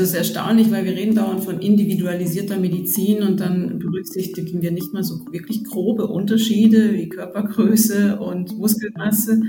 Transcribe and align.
Das 0.00 0.08
ist 0.08 0.14
erstaunlich, 0.14 0.70
weil 0.70 0.86
wir 0.86 0.92
reden 0.92 1.14
dauernd 1.14 1.44
von 1.44 1.60
individualisierter 1.60 2.58
Medizin 2.58 3.22
und 3.22 3.38
dann 3.38 3.78
berücksichtigen 3.78 4.62
wir 4.62 4.70
nicht 4.70 4.94
mal 4.94 5.04
so 5.04 5.20
wirklich 5.30 5.62
grobe 5.62 6.06
Unterschiede 6.06 6.94
wie 6.94 7.10
Körpergröße 7.10 8.18
und 8.18 8.56
Muskelmasse 8.56 9.42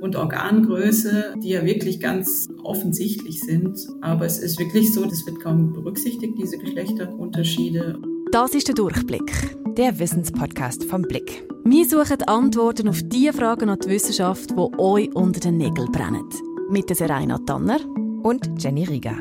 und 0.00 0.16
Organgröße, 0.16 1.34
die 1.44 1.50
ja 1.50 1.62
wirklich 1.66 2.00
ganz 2.00 2.48
offensichtlich 2.62 3.40
sind. 3.40 3.86
Aber 4.00 4.24
es 4.24 4.38
ist 4.38 4.58
wirklich 4.58 4.94
so, 4.94 5.04
das 5.04 5.26
wird 5.26 5.40
kaum 5.40 5.74
berücksichtigt, 5.74 6.32
diese 6.40 6.56
Geschlechterunterschiede. 6.56 7.98
Das 8.32 8.54
ist 8.54 8.68
der 8.68 8.76
Durchblick, 8.76 9.30
der 9.76 9.98
Wissenspodcast 9.98 10.84
vom 10.84 11.02
Blick. 11.02 11.46
Wir 11.66 11.86
suchen 11.86 12.22
Antworten 12.22 12.88
auf 12.88 13.02
die 13.02 13.30
Fragen 13.30 13.68
an 13.68 13.78
die 13.84 13.90
Wissenschaft, 13.90 14.52
die 14.52 14.78
euch 14.78 15.14
unter 15.14 15.40
den 15.40 15.58
Nägeln 15.58 15.92
brennen. 15.92 16.24
Mit 16.70 16.88
der 16.88 16.96
Serena 16.96 17.36
Tanner 17.36 17.80
und 18.22 18.48
Jenny 18.58 18.84
Rieger. 18.84 19.18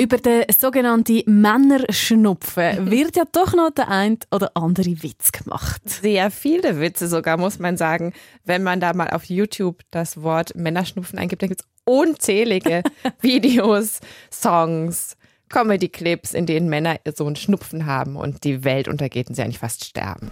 Über 0.00 0.16
den 0.16 0.44
sogenannten 0.58 1.20
Männerschnupfen 1.26 2.90
wird 2.90 3.16
ja 3.16 3.24
doch 3.30 3.52
noch 3.52 3.70
der 3.70 3.88
ein 3.88 4.16
oder 4.30 4.52
andere 4.54 5.02
Witz 5.02 5.30
gemacht. 5.30 5.82
Sehr 5.84 6.30
viele 6.30 6.80
Witze 6.80 7.06
sogar, 7.06 7.36
muss 7.36 7.58
man 7.58 7.76
sagen. 7.76 8.14
Wenn 8.46 8.62
man 8.62 8.80
da 8.80 8.94
mal 8.94 9.10
auf 9.10 9.24
YouTube 9.24 9.82
das 9.90 10.22
Wort 10.22 10.56
Männerschnupfen 10.56 11.18
eingibt, 11.18 11.42
dann 11.42 11.50
gibt 11.50 11.60
es 11.60 11.66
unzählige 11.84 12.82
Videos, 13.20 14.00
Songs, 14.32 15.18
Comedy-Clips, 15.50 16.32
in 16.32 16.46
denen 16.46 16.70
Männer 16.70 16.96
so 17.14 17.26
einen 17.26 17.36
Schnupfen 17.36 17.84
haben 17.84 18.16
und 18.16 18.44
die 18.44 18.64
Welt 18.64 18.88
untergeht 18.88 19.28
und 19.28 19.34
sie 19.34 19.42
eigentlich 19.42 19.58
fast 19.58 19.84
sterben. 19.84 20.30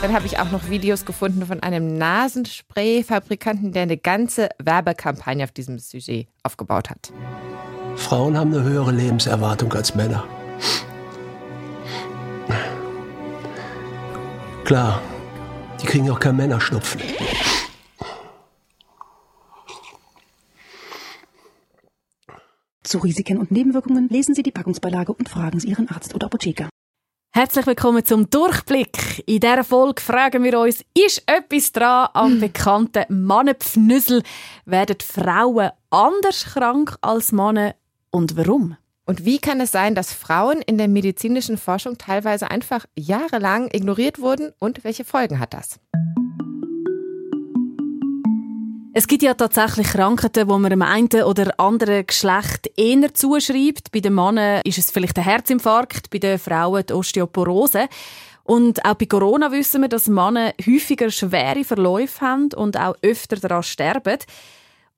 Dann 0.00 0.12
habe 0.12 0.26
ich 0.26 0.38
auch 0.38 0.52
noch 0.52 0.70
Videos 0.70 1.04
gefunden 1.04 1.44
von 1.44 1.60
einem 1.60 1.98
Nasenspray-Fabrikanten, 1.98 3.72
der 3.72 3.82
eine 3.82 3.96
ganze 3.96 4.48
Werbekampagne 4.62 5.42
auf 5.42 5.50
diesem 5.50 5.80
Sujet 5.80 6.28
aufgebaut 6.44 6.88
hat. 6.88 7.12
Frauen 7.96 8.38
haben 8.38 8.54
eine 8.54 8.62
höhere 8.62 8.92
Lebenserwartung 8.92 9.72
als 9.72 9.96
Männer. 9.96 10.24
Klar, 14.64 15.02
die 15.82 15.86
kriegen 15.86 16.08
auch 16.10 16.20
kein 16.20 16.36
Männerschnupfen. 16.36 17.00
Zu 22.84 22.98
Risiken 22.98 23.38
und 23.38 23.50
Nebenwirkungen 23.50 24.08
lesen 24.08 24.34
Sie 24.34 24.44
die 24.44 24.52
Packungsbeilage 24.52 25.12
und 25.12 25.28
fragen 25.28 25.58
Sie 25.58 25.68
Ihren 25.68 25.88
Arzt 25.88 26.14
oder 26.14 26.26
Apotheker. 26.26 26.68
Herzlich 27.30 27.66
willkommen 27.66 28.04
zum 28.04 28.30
Durchblick. 28.30 29.22
In 29.26 29.40
dieser 29.40 29.62
Folge 29.62 30.00
fragen 30.00 30.42
wir 30.42 30.58
uns, 30.58 30.82
ist 30.96 31.22
etwas 31.26 31.70
dran 31.72 32.08
am 32.14 32.40
bekannten 32.40 33.24
Mannenpfnüssel? 33.24 34.22
Werden 34.64 34.96
Frauen 35.00 35.70
anders 35.90 36.44
krank 36.46 36.96
als 37.00 37.30
Männer 37.30 37.74
und 38.10 38.36
warum? 38.36 38.76
Und 39.04 39.24
wie 39.24 39.38
kann 39.38 39.60
es 39.60 39.72
sein, 39.72 39.94
dass 39.94 40.12
Frauen 40.12 40.62
in 40.62 40.78
der 40.78 40.88
medizinischen 40.88 41.58
Forschung 41.58 41.96
teilweise 41.98 42.50
einfach 42.50 42.86
jahrelang 42.96 43.68
ignoriert 43.72 44.20
wurden 44.20 44.52
und 44.58 44.82
welche 44.82 45.04
Folgen 45.04 45.38
hat 45.38 45.54
das? 45.54 45.78
Es 48.98 49.06
gibt 49.06 49.22
ja 49.22 49.34
tatsächlich 49.34 49.86
Krankheiten, 49.86 50.48
wo 50.48 50.58
man 50.58 50.70
dem 50.70 50.82
einen 50.82 51.22
oder 51.22 51.54
anderen 51.60 52.04
Geschlecht 52.04 52.68
eher 52.76 53.14
zuschreibt. 53.14 53.92
Bei 53.92 54.00
den 54.00 54.16
Männern 54.16 54.60
ist 54.64 54.76
es 54.76 54.90
vielleicht 54.90 55.16
der 55.16 55.22
Herzinfarkt, 55.22 56.10
bei 56.10 56.18
den 56.18 56.36
Frauen 56.36 56.84
die 56.84 56.94
Osteoporose. 56.94 57.86
Und 58.42 58.84
auch 58.84 58.94
bei 58.94 59.06
Corona 59.06 59.52
wissen 59.52 59.82
wir, 59.82 59.88
dass 59.88 60.08
Männer 60.08 60.52
häufiger 60.66 61.12
schwere 61.12 61.62
Verläufe 61.62 62.26
haben 62.26 62.52
und 62.54 62.76
auch 62.76 62.96
öfter 63.00 63.36
daran 63.36 63.62
sterben. 63.62 64.18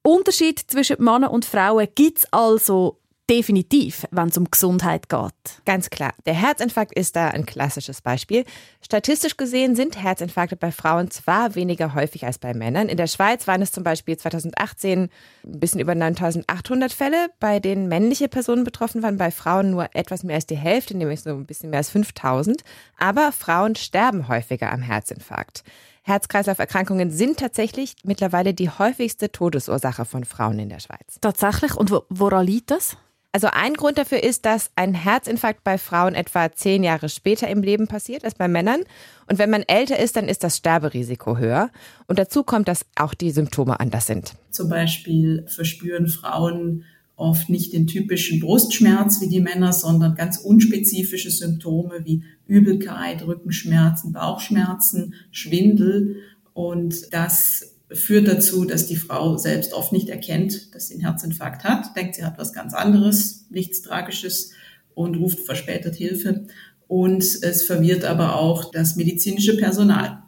Unterschied 0.02 0.60
zwischen 0.60 0.96
Männern 0.98 1.28
und 1.28 1.44
Frauen 1.44 1.86
gibt 1.94 2.20
es 2.20 2.32
also 2.32 2.99
definitiv, 3.30 4.06
wenn 4.10 4.28
es 4.28 4.36
um 4.36 4.50
Gesundheit 4.50 5.08
geht. 5.08 5.62
Ganz 5.64 5.88
klar. 5.88 6.12
Der 6.26 6.34
Herzinfarkt 6.34 6.92
ist 6.92 7.14
da 7.14 7.28
ein 7.28 7.46
klassisches 7.46 8.02
Beispiel. 8.02 8.44
Statistisch 8.82 9.36
gesehen 9.36 9.76
sind 9.76 10.02
Herzinfarkte 10.02 10.56
bei 10.56 10.72
Frauen 10.72 11.12
zwar 11.12 11.54
weniger 11.54 11.94
häufig 11.94 12.26
als 12.26 12.38
bei 12.38 12.54
Männern. 12.54 12.88
In 12.88 12.96
der 12.96 13.06
Schweiz 13.06 13.46
waren 13.46 13.62
es 13.62 13.70
zum 13.70 13.84
Beispiel 13.84 14.16
2018 14.16 15.10
ein 15.44 15.60
bisschen 15.60 15.80
über 15.80 15.94
9800 15.94 16.92
Fälle, 16.92 17.28
bei 17.38 17.60
denen 17.60 17.86
männliche 17.86 18.28
Personen 18.28 18.64
betroffen 18.64 19.04
waren, 19.04 19.16
bei 19.16 19.30
Frauen 19.30 19.70
nur 19.70 19.88
etwas 19.94 20.24
mehr 20.24 20.34
als 20.34 20.46
die 20.46 20.56
Hälfte, 20.56 20.96
nämlich 20.96 21.20
so 21.20 21.30
ein 21.30 21.46
bisschen 21.46 21.70
mehr 21.70 21.78
als 21.78 21.90
5000. 21.90 22.64
Aber 22.98 23.30
Frauen 23.30 23.76
sterben 23.76 24.26
häufiger 24.26 24.72
am 24.72 24.82
Herzinfarkt. 24.82 25.62
Herz-Kreislauf-Erkrankungen 26.02 27.12
sind 27.12 27.38
tatsächlich 27.38 27.94
mittlerweile 28.02 28.54
die 28.54 28.70
häufigste 28.70 29.30
Todesursache 29.30 30.04
von 30.04 30.24
Frauen 30.24 30.58
in 30.58 30.68
der 30.68 30.80
Schweiz. 30.80 31.18
Tatsächlich? 31.20 31.76
Und 31.76 31.92
woran 32.08 32.44
liegt 32.44 32.72
das? 32.72 32.96
Also 33.32 33.46
ein 33.52 33.74
Grund 33.74 33.96
dafür 33.96 34.24
ist, 34.24 34.44
dass 34.44 34.70
ein 34.74 34.92
Herzinfarkt 34.92 35.62
bei 35.62 35.78
Frauen 35.78 36.14
etwa 36.14 36.50
zehn 36.50 36.82
Jahre 36.82 37.08
später 37.08 37.46
im 37.48 37.62
Leben 37.62 37.86
passiert 37.86 38.24
als 38.24 38.34
bei 38.34 38.48
Männern. 38.48 38.80
Und 39.28 39.38
wenn 39.38 39.50
man 39.50 39.62
älter 39.62 39.98
ist, 40.00 40.16
dann 40.16 40.28
ist 40.28 40.42
das 40.42 40.56
Sterberisiko 40.56 41.38
höher. 41.38 41.70
Und 42.08 42.18
dazu 42.18 42.42
kommt, 42.42 42.66
dass 42.66 42.86
auch 42.96 43.14
die 43.14 43.30
Symptome 43.30 43.78
anders 43.78 44.06
sind. 44.06 44.32
Zum 44.50 44.68
Beispiel 44.68 45.44
verspüren 45.46 46.08
Frauen 46.08 46.84
oft 47.14 47.50
nicht 47.50 47.72
den 47.72 47.86
typischen 47.86 48.40
Brustschmerz 48.40 49.20
wie 49.20 49.28
die 49.28 49.40
Männer, 49.40 49.72
sondern 49.72 50.16
ganz 50.16 50.38
unspezifische 50.38 51.30
Symptome 51.30 52.00
wie 52.04 52.24
Übelkeit, 52.46 53.24
Rückenschmerzen, 53.24 54.12
Bauchschmerzen, 54.12 55.14
Schwindel. 55.30 56.16
Und 56.52 57.12
das 57.12 57.76
führt 57.92 58.28
dazu, 58.28 58.64
dass 58.64 58.86
die 58.86 58.96
Frau 58.96 59.36
selbst 59.36 59.72
oft 59.72 59.92
nicht 59.92 60.08
erkennt, 60.08 60.74
dass 60.74 60.88
sie 60.88 60.94
einen 60.94 61.02
Herzinfarkt 61.02 61.64
hat, 61.64 61.96
denkt, 61.96 62.14
sie 62.14 62.24
hat 62.24 62.38
was 62.38 62.52
ganz 62.52 62.74
anderes, 62.74 63.46
nichts 63.50 63.82
Tragisches 63.82 64.52
und 64.94 65.16
ruft 65.16 65.40
verspätet 65.40 65.96
Hilfe. 65.96 66.46
Und 66.86 67.22
es 67.22 67.62
verwirrt 67.64 68.04
aber 68.04 68.36
auch 68.36 68.70
das 68.70 68.96
medizinische 68.96 69.56
Personal. 69.56 70.22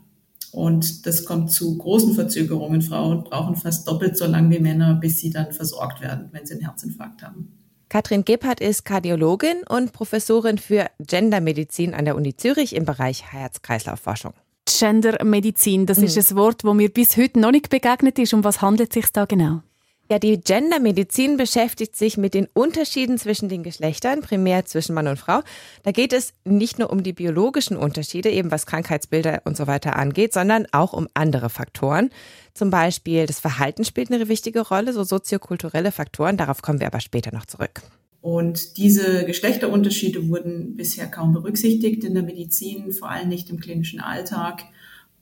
Und 0.52 1.06
das 1.06 1.24
kommt 1.24 1.50
zu 1.50 1.78
großen 1.78 2.14
Verzögerungen. 2.14 2.82
Frauen 2.82 3.24
brauchen 3.24 3.56
fast 3.56 3.88
doppelt 3.88 4.16
so 4.16 4.26
lang 4.26 4.50
wie 4.50 4.58
Männer, 4.58 4.94
bis 4.94 5.18
sie 5.18 5.30
dann 5.30 5.52
versorgt 5.52 6.02
werden, 6.02 6.28
wenn 6.32 6.46
sie 6.46 6.54
einen 6.54 6.64
Herzinfarkt 6.64 7.22
haben. 7.22 7.58
Katrin 7.88 8.24
Gebhardt 8.24 8.60
ist 8.60 8.84
Kardiologin 8.84 9.64
und 9.68 9.92
Professorin 9.92 10.58
für 10.58 10.86
Gendermedizin 10.98 11.94
an 11.94 12.04
der 12.04 12.16
Uni 12.16 12.36
Zürich 12.36 12.74
im 12.74 12.84
Bereich 12.84 13.32
Herz-Kreislauf-Forschung. 13.32 14.34
Gendermedizin. 14.78 15.86
Das 15.86 15.98
mhm. 15.98 16.04
ist 16.04 16.30
ein 16.30 16.36
Wort, 16.36 16.64
wo 16.64 16.74
mir 16.74 16.88
bis 16.88 17.16
heute 17.16 17.40
noch 17.40 17.50
nicht 17.50 17.70
begegnet 17.70 18.18
ist. 18.18 18.34
Um 18.34 18.44
was 18.44 18.62
handelt 18.62 18.90
es 18.90 18.94
sich 18.94 19.12
da 19.12 19.24
genau? 19.24 19.62
Ja, 20.10 20.18
die 20.18 20.38
Gendermedizin 20.38 21.38
beschäftigt 21.38 21.96
sich 21.96 22.18
mit 22.18 22.34
den 22.34 22.46
Unterschieden 22.52 23.16
zwischen 23.16 23.48
den 23.48 23.62
Geschlechtern, 23.62 24.20
primär 24.20 24.66
zwischen 24.66 24.94
Mann 24.94 25.08
und 25.08 25.18
Frau. 25.18 25.40
Da 25.84 25.92
geht 25.92 26.12
es 26.12 26.34
nicht 26.44 26.78
nur 26.78 26.90
um 26.90 27.02
die 27.02 27.14
biologischen 27.14 27.78
Unterschiede, 27.78 28.28
eben 28.28 28.50
was 28.50 28.66
Krankheitsbilder 28.66 29.40
und 29.44 29.56
so 29.56 29.66
weiter 29.66 29.96
angeht, 29.96 30.34
sondern 30.34 30.66
auch 30.72 30.92
um 30.92 31.08
andere 31.14 31.48
Faktoren. 31.48 32.10
Zum 32.52 32.68
Beispiel 32.68 33.24
das 33.24 33.40
Verhalten 33.40 33.86
spielt 33.86 34.12
eine 34.12 34.28
wichtige 34.28 34.60
Rolle, 34.60 34.92
so 34.92 35.02
soziokulturelle 35.02 35.92
Faktoren. 35.92 36.36
Darauf 36.36 36.60
kommen 36.60 36.80
wir 36.80 36.88
aber 36.88 37.00
später 37.00 37.32
noch 37.32 37.46
zurück. 37.46 37.80
Und 38.22 38.76
diese 38.76 39.26
Geschlechterunterschiede 39.26 40.28
wurden 40.28 40.76
bisher 40.76 41.08
kaum 41.08 41.32
berücksichtigt 41.32 42.04
in 42.04 42.14
der 42.14 42.22
Medizin, 42.22 42.92
vor 42.92 43.10
allem 43.10 43.28
nicht 43.28 43.50
im 43.50 43.58
klinischen 43.58 44.00
Alltag. 44.00 44.62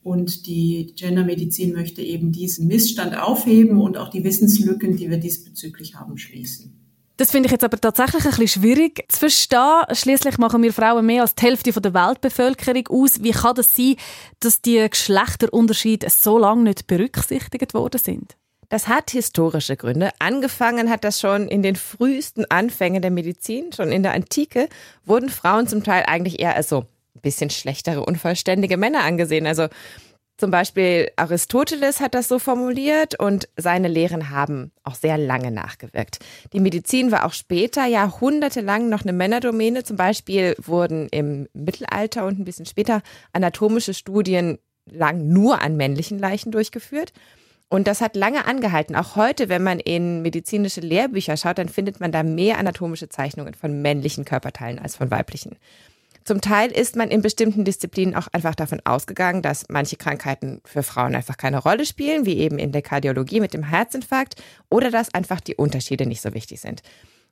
Und 0.03 0.47
die 0.47 0.93
Gendermedizin 0.97 1.73
möchte 1.73 2.03
eben 2.03 2.31
diesen 2.31 2.69
Missstand 2.69 3.17
aufheben 3.17 3.81
und 3.81 3.97
auch 3.97 4.11
die 4.11 4.23
Wissenslücken, 4.23 4.97
die 4.97 5.09
wir 5.09 5.17
diesbezüglich 5.17 5.95
haben, 5.95 6.19
schließen. 6.19 6.75
Das 7.17 7.31
finde 7.31 7.47
ich 7.47 7.53
jetzt 7.53 7.65
aber 7.65 7.79
tatsächlich 7.79 8.25
ein 8.25 8.31
bisschen 8.31 8.63
schwierig 8.63 9.05
zu 9.09 9.19
verstehen. 9.19 9.83
Schließlich 9.93 10.39
machen 10.39 10.63
wir 10.63 10.73
Frauen 10.73 11.05
mehr 11.05 11.23
als 11.23 11.35
die 11.35 11.45
Hälfte 11.45 11.71
der 11.71 11.95
Weltbevölkerung 11.95 12.87
aus. 12.89 13.23
Wie 13.23 13.31
kann 13.31 13.57
das 13.57 13.75
sein, 13.75 13.97
dass 14.41 14.63
die 14.63 14.87
Geschlechterunterschiede 14.89 16.09
so 16.09 16.39
lange 16.39 16.65
nicht 16.65 16.87
berücksichtigt 16.87 17.75
worden 17.75 18.01
sind? 18.03 18.37
Das 18.71 18.87
hat 18.87 19.11
historische 19.11 19.77
Gründe. 19.77 20.11
Angefangen 20.21 20.91
hat 20.91 21.03
das 21.03 21.21
schon 21.21 21.49
in 21.49 21.61
den 21.63 21.75
frühesten 21.75 22.45
Anfängen 22.49 23.03
der 23.03 23.11
Medizin. 23.11 23.73
Schon 23.73 23.91
in 23.91 24.05
der 24.05 24.15
Antike 24.15 24.69
wurden 25.05 25.29
Frauen 25.29 25.67
zum 25.67 25.83
Teil 25.83 26.05
eigentlich 26.07 26.41
eher 26.41 26.55
als 26.55 26.69
so 26.69 26.83
ein 27.17 27.21
bisschen 27.21 27.51
schlechtere, 27.51 28.05
unvollständige 28.05 28.77
Männer 28.77 29.03
angesehen. 29.03 29.49
Also 29.49 29.67
zum 30.39 30.53
Beispiel 30.53 31.11
Aristoteles 31.17 31.99
hat 31.99 32.15
das 32.15 32.29
so 32.29 32.39
formuliert 32.39 33.19
und 33.19 33.49
seine 33.57 33.89
Lehren 33.89 34.31
haben 34.31 34.71
auch 34.85 34.95
sehr 34.95 35.19
lange 35.19 35.51
nachgewirkt. 35.51 36.21
Die 36.53 36.61
Medizin 36.61 37.11
war 37.11 37.27
auch 37.27 37.33
später 37.33 37.87
jahrhundertelang 37.87 38.89
noch 38.89 39.03
eine 39.03 39.13
Männerdomäne. 39.13 39.83
Zum 39.83 39.97
Beispiel 39.97 40.55
wurden 40.63 41.09
im 41.09 41.49
Mittelalter 41.55 42.25
und 42.25 42.39
ein 42.39 42.45
bisschen 42.45 42.67
später 42.67 43.03
anatomische 43.33 43.95
Studien 43.95 44.61
lang 44.89 45.27
nur 45.27 45.61
an 45.61 45.77
männlichen 45.77 46.21
Leichen 46.21 46.53
durchgeführt. 46.53 47.13
Und 47.71 47.87
das 47.87 48.01
hat 48.01 48.17
lange 48.17 48.47
angehalten. 48.47 48.97
Auch 48.97 49.15
heute, 49.15 49.49
wenn 49.49 49.63
man 49.63 49.79
in 49.79 50.23
medizinische 50.23 50.81
Lehrbücher 50.81 51.37
schaut, 51.37 51.57
dann 51.57 51.69
findet 51.69 52.01
man 52.01 52.11
da 52.11 52.25
mehr 52.25 52.59
anatomische 52.59 53.09
Zeichnungen 53.09 53.55
von 53.55 53.81
männlichen 53.81 54.25
Körperteilen 54.25 54.81
als 54.81 54.97
von 54.97 55.13
weiblichen. 55.13 55.57
Zum 56.25 56.41
Teil 56.41 56.71
ist 56.73 56.97
man 56.97 57.11
in 57.11 57.23
bestimmten 57.23 57.65
Disziplinen 57.65 58.17
auch 58.17 58.27
einfach 58.33 58.57
davon 58.57 58.81
ausgegangen, 58.85 59.41
dass 59.41 59.67
manche 59.69 59.97
Krankheiten 59.97 60.61
für 60.65 60.83
Frauen 60.83 61.15
einfach 61.15 61.37
keine 61.37 61.59
Rolle 61.59 61.87
spielen, 61.87 62.27
wie 62.27 62.39
eben 62.39 62.59
in 62.59 62.73
der 62.73 62.83
Kardiologie 62.83 63.41
mit 63.41 63.55
dem 63.55 63.63
Herzinfarkt, 63.63 64.35
oder 64.69 64.91
dass 64.91 65.15
einfach 65.15 65.41
die 65.41 65.55
Unterschiede 65.55 66.07
nicht 66.07 66.21
so 66.21 66.35
wichtig 66.35 66.61
sind. 66.61 66.83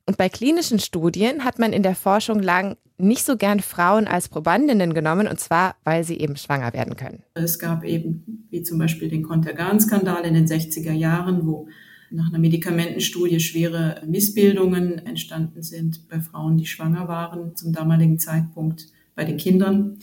Und 0.09 0.17
bei 0.17 0.31
klinischen 0.31 0.79
Studien 0.79 1.45
hat 1.45 1.59
man 1.59 1.75
in 1.75 1.83
der 1.83 1.95
Forschung 1.95 2.41
lang 2.41 2.79
nicht 2.97 3.27
so 3.27 3.37
gern 3.37 3.61
Frauen 3.61 4.07
als 4.07 4.31
Probandinnen 4.31 4.95
genommen, 4.95 5.29
und 5.29 5.39
zwar, 5.39 5.77
weil 5.85 6.03
sie 6.03 6.19
eben 6.19 6.37
schwanger 6.37 6.73
werden 6.73 6.97
können. 6.97 7.25
Es 7.35 7.59
gab 7.59 7.85
eben, 7.85 8.47
wie 8.49 8.63
zum 8.63 8.79
Beispiel 8.79 9.11
den 9.11 9.23
Contergan-Skandal 9.23 10.25
in 10.25 10.33
den 10.33 10.47
60er 10.47 10.93
Jahren, 10.93 11.47
wo 11.47 11.69
nach 12.11 12.31
einer 12.31 12.39
Medikamentenstudie 12.39 13.39
schwere 13.39 14.03
Missbildungen 14.07 14.97
entstanden 15.05 15.63
sind 15.63 16.09
bei 16.09 16.23
Frauen, 16.23 16.57
die 16.57 16.65
schwanger 16.65 17.07
waren 17.07 17.55
zum 17.55 17.75
damaligen 17.75 18.19
Zeitpunkt 18.19 18.87
bei 19.15 19.27
den 19.27 19.37
Kindern. 19.37 19.99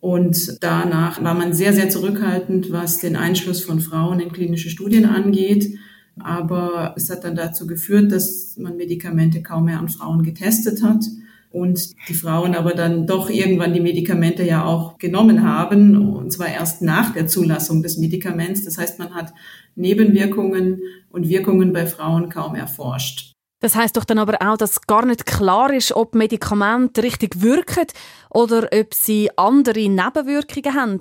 Und 0.00 0.56
danach 0.62 1.22
war 1.22 1.34
man 1.34 1.52
sehr, 1.52 1.74
sehr 1.74 1.90
zurückhaltend, 1.90 2.72
was 2.72 2.98
den 2.98 3.14
Einschluss 3.14 3.62
von 3.62 3.80
Frauen 3.80 4.20
in 4.20 4.32
klinische 4.32 4.70
Studien 4.70 5.04
angeht. 5.04 5.78
Aber 6.20 6.94
es 6.96 7.10
hat 7.10 7.24
dann 7.24 7.34
dazu 7.34 7.66
geführt, 7.66 8.12
dass 8.12 8.56
man 8.56 8.76
Medikamente 8.76 9.42
kaum 9.42 9.64
mehr 9.64 9.78
an 9.78 9.88
Frauen 9.88 10.22
getestet 10.22 10.82
hat 10.82 11.04
und 11.50 11.90
die 12.08 12.14
Frauen 12.14 12.54
aber 12.54 12.72
dann 12.72 13.06
doch 13.06 13.30
irgendwann 13.30 13.72
die 13.72 13.80
Medikamente 13.80 14.44
ja 14.44 14.64
auch 14.64 14.98
genommen 14.98 15.42
haben, 15.42 16.14
und 16.16 16.32
zwar 16.32 16.48
erst 16.48 16.82
nach 16.82 17.12
der 17.12 17.28
Zulassung 17.28 17.82
des 17.82 17.96
Medikaments. 17.96 18.64
Das 18.64 18.76
heißt, 18.76 18.98
man 18.98 19.14
hat 19.14 19.32
Nebenwirkungen 19.76 20.80
und 21.10 21.28
Wirkungen 21.28 21.72
bei 21.72 21.86
Frauen 21.86 22.28
kaum 22.28 22.56
erforscht. 22.56 23.33
Das 23.64 23.76
heißt 23.76 23.96
doch 23.96 24.04
dann 24.04 24.18
aber 24.18 24.36
auch, 24.42 24.58
dass 24.58 24.82
gar 24.82 25.06
nicht 25.06 25.24
klar 25.24 25.72
ist, 25.72 25.90
ob 25.92 26.14
Medikamente 26.14 27.02
richtig 27.02 27.40
wirken 27.40 27.86
oder 28.28 28.68
ob 28.78 28.92
sie 28.92 29.30
andere 29.38 29.88
Nebenwirkungen 29.88 30.74
haben. 30.74 30.98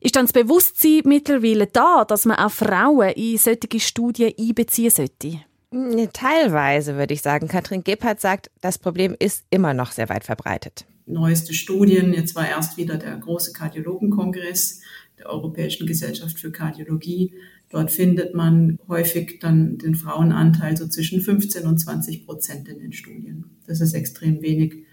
Ist 0.00 0.16
dann 0.16 0.24
das 0.24 0.32
Bewusstsein 0.32 1.02
mittlerweile 1.04 1.66
da, 1.66 2.06
dass 2.06 2.24
man 2.24 2.38
auch 2.38 2.50
Frauen 2.50 3.10
in 3.10 3.36
solche 3.36 3.80
Studien 3.80 4.32
einbeziehen 4.38 4.88
sollte? 4.88 5.42
Teilweise 6.14 6.96
würde 6.96 7.12
ich 7.12 7.20
sagen. 7.20 7.48
Katrin 7.48 7.84
Gebhardt 7.84 8.22
sagt, 8.22 8.50
das 8.62 8.78
Problem 8.78 9.14
ist 9.18 9.44
immer 9.50 9.74
noch 9.74 9.92
sehr 9.92 10.08
weit 10.08 10.24
verbreitet. 10.24 10.86
Neueste 11.04 11.52
Studien, 11.52 12.14
jetzt 12.14 12.34
war 12.34 12.48
erst 12.48 12.78
wieder 12.78 12.96
der 12.96 13.14
große 13.18 13.52
Kardiologenkongress 13.52 14.80
der 15.18 15.26
Europäischen 15.26 15.86
Gesellschaft 15.86 16.40
für 16.40 16.50
Kardiologie, 16.50 17.34
Dort 17.70 17.90
findet 17.90 18.34
man 18.34 18.78
häufig 18.88 19.38
dann 19.40 19.78
den 19.78 19.94
Frauenanteil 19.94 20.76
so 20.76 20.86
zwischen 20.86 21.20
15 21.20 21.66
und 21.66 21.78
20 21.78 22.24
Prozent 22.24 22.68
in 22.68 22.78
den 22.78 22.92
Studien. 22.92 23.44
Das 23.66 23.80
ist 23.80 23.92
extrem 23.92 24.40
wenig. 24.40 24.84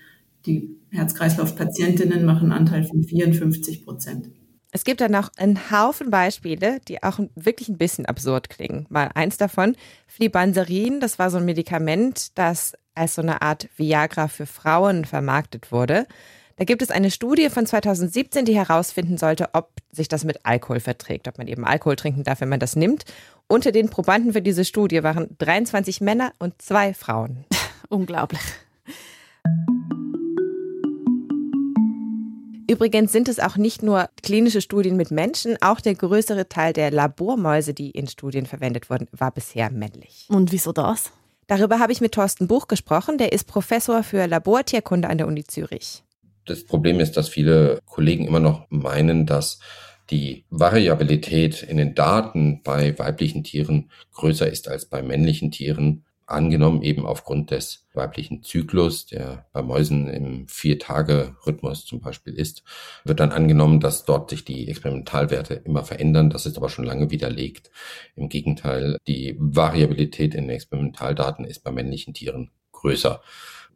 Die 0.46 0.76
Herz-Kreislauf-Patientinnen 0.90 2.26
machen 2.26 2.52
einen 2.52 2.60
Anteil 2.60 2.84
von 2.84 3.04
54 3.04 3.86
Prozent. 3.86 4.30
Es 4.72 4.84
gibt 4.84 5.02
dann 5.02 5.12
noch 5.12 5.30
einen 5.38 5.70
Haufen 5.70 6.10
Beispiele, 6.10 6.80
die 6.88 7.04
auch 7.04 7.20
wirklich 7.36 7.70
ein 7.70 7.78
bisschen 7.78 8.08
absurd 8.08 8.50
klingen. 8.50 8.88
Mal 8.90 9.12
eins 9.14 9.38
davon, 9.38 9.76
Flibanserin, 10.08 11.00
das 11.00 11.20
war 11.20 11.30
so 11.30 11.38
ein 11.38 11.46
Medikament, 11.46 12.38
das 12.40 12.74
als 12.96 13.16
so 13.16 13.22
eine 13.22 13.44
Art 13.44 13.70
Viagra 13.78 14.28
für 14.28 14.48
Frauen 14.48 15.06
vermarktet 15.06 15.72
wurde. 15.72 16.08
Da 16.56 16.66
gibt 16.66 16.84
es 16.84 16.92
eine 16.92 17.10
Studie 17.10 17.50
von 17.50 17.66
2017, 17.66 18.46
die 18.46 18.56
herausfinden 18.56 19.18
sollte, 19.18 19.50
ob 19.54 19.72
sich 19.92 20.08
das 20.08 20.24
mit 20.24 20.46
Alkohol 20.46 20.80
verträgt, 20.80 21.28
ob 21.28 21.40
man 21.40 21.48
eben 21.48 21.66
Alkohol 21.66 21.96
trinken 21.96 22.24
darf, 22.24 22.42
wenn 22.42 22.50
man 22.50 22.60
das 22.60 22.76
nimmt. 22.76 23.06
Unter 23.48 23.72
den 23.72 23.90
Probanden 23.90 24.34
für 24.34 24.42
diese 24.42 24.64
Studie 24.64 25.02
waren 25.02 25.36
23 25.40 26.02
Männer 26.02 26.32
und 26.38 26.62
zwei 26.62 26.94
Frauen. 26.94 27.46
Unglaublich. 27.90 28.42
Übrigens 32.70 33.12
sind 33.12 33.30
es 33.30 33.40
auch 33.40 33.58
nicht 33.58 33.82
nur 33.84 34.10
klinische 34.22 34.62
Studien 34.62 34.96
mit 34.96 35.12
Menschen, 35.12 35.58
auch 35.62 35.82
der 35.82 35.96
größere 35.96 36.50
Teil 36.50 36.74
der 36.74 36.92
Labormäuse, 36.92 37.74
die 37.74 37.92
in 37.92 38.08
Studien 38.08 38.46
verwendet 38.46 38.90
wurden, 38.90 39.08
war 39.12 39.32
bisher 39.32 39.72
männlich. 39.72 40.28
Und 40.30 40.52
wieso 40.52 40.72
das? 40.72 41.12
Darüber 41.48 41.80
habe 41.80 41.92
ich 41.92 42.00
mit 42.00 42.14
Thorsten 42.14 42.48
Buch 42.48 42.68
gesprochen, 42.68 43.18
der 43.18 43.32
ist 43.32 43.48
Professor 43.48 44.02
für 44.02 44.28
Labortierkunde 44.28 45.10
an 45.10 45.18
der 45.18 45.28
Uni 45.28 45.44
Zürich. 45.44 46.04
Das 46.46 46.66
Problem 46.66 47.00
ist, 47.00 47.18
dass 47.18 47.30
viele 47.30 47.80
Kollegen 47.86 48.28
immer 48.28 48.40
noch 48.40 48.68
meinen, 48.70 49.26
dass 49.26 49.60
die 50.10 50.46
Variabilität 50.50 51.64
in 51.64 51.78
den 51.78 51.96
Daten 51.96 52.62
bei 52.64 52.98
weiblichen 53.00 53.44
Tieren 53.44 53.90
größer 54.14 54.48
ist 54.48 54.68
als 54.68 54.86
bei 54.86 55.02
männlichen 55.02 55.52
Tieren, 55.52 56.06
angenommen 56.26 56.82
eben 56.82 57.06
aufgrund 57.06 57.52
des 57.52 57.88
weiblichen 57.94 58.44
Zyklus, 58.44 59.06
der 59.06 59.46
bei 59.54 59.62
Mäusen 59.62 60.08
im 60.08 60.48
Vier-Tage-Rhythmus 60.48 61.86
zum 61.86 62.00
Beispiel 62.00 62.34
ist, 62.34 62.64
wird 63.04 63.20
dann 63.20 63.32
angenommen, 63.32 63.80
dass 63.80 64.06
dort 64.06 64.30
sich 64.30 64.46
die 64.46 64.68
Experimentalwerte 64.68 65.54
immer 65.54 65.84
verändern. 65.84 66.30
Das 66.30 66.46
ist 66.46 66.58
aber 66.58 66.70
schon 66.70 66.86
lange 66.86 67.12
widerlegt. 67.12 67.72
Im 68.16 68.30
Gegenteil, 68.30 68.98
die 69.08 69.36
Variabilität 69.38 70.34
in 70.34 70.46
den 70.46 70.56
Experimentaldaten 70.56 71.46
ist 71.46 71.64
bei 71.64 71.72
männlichen 71.72 72.14
Tieren 72.14 72.52
größer 72.72 73.22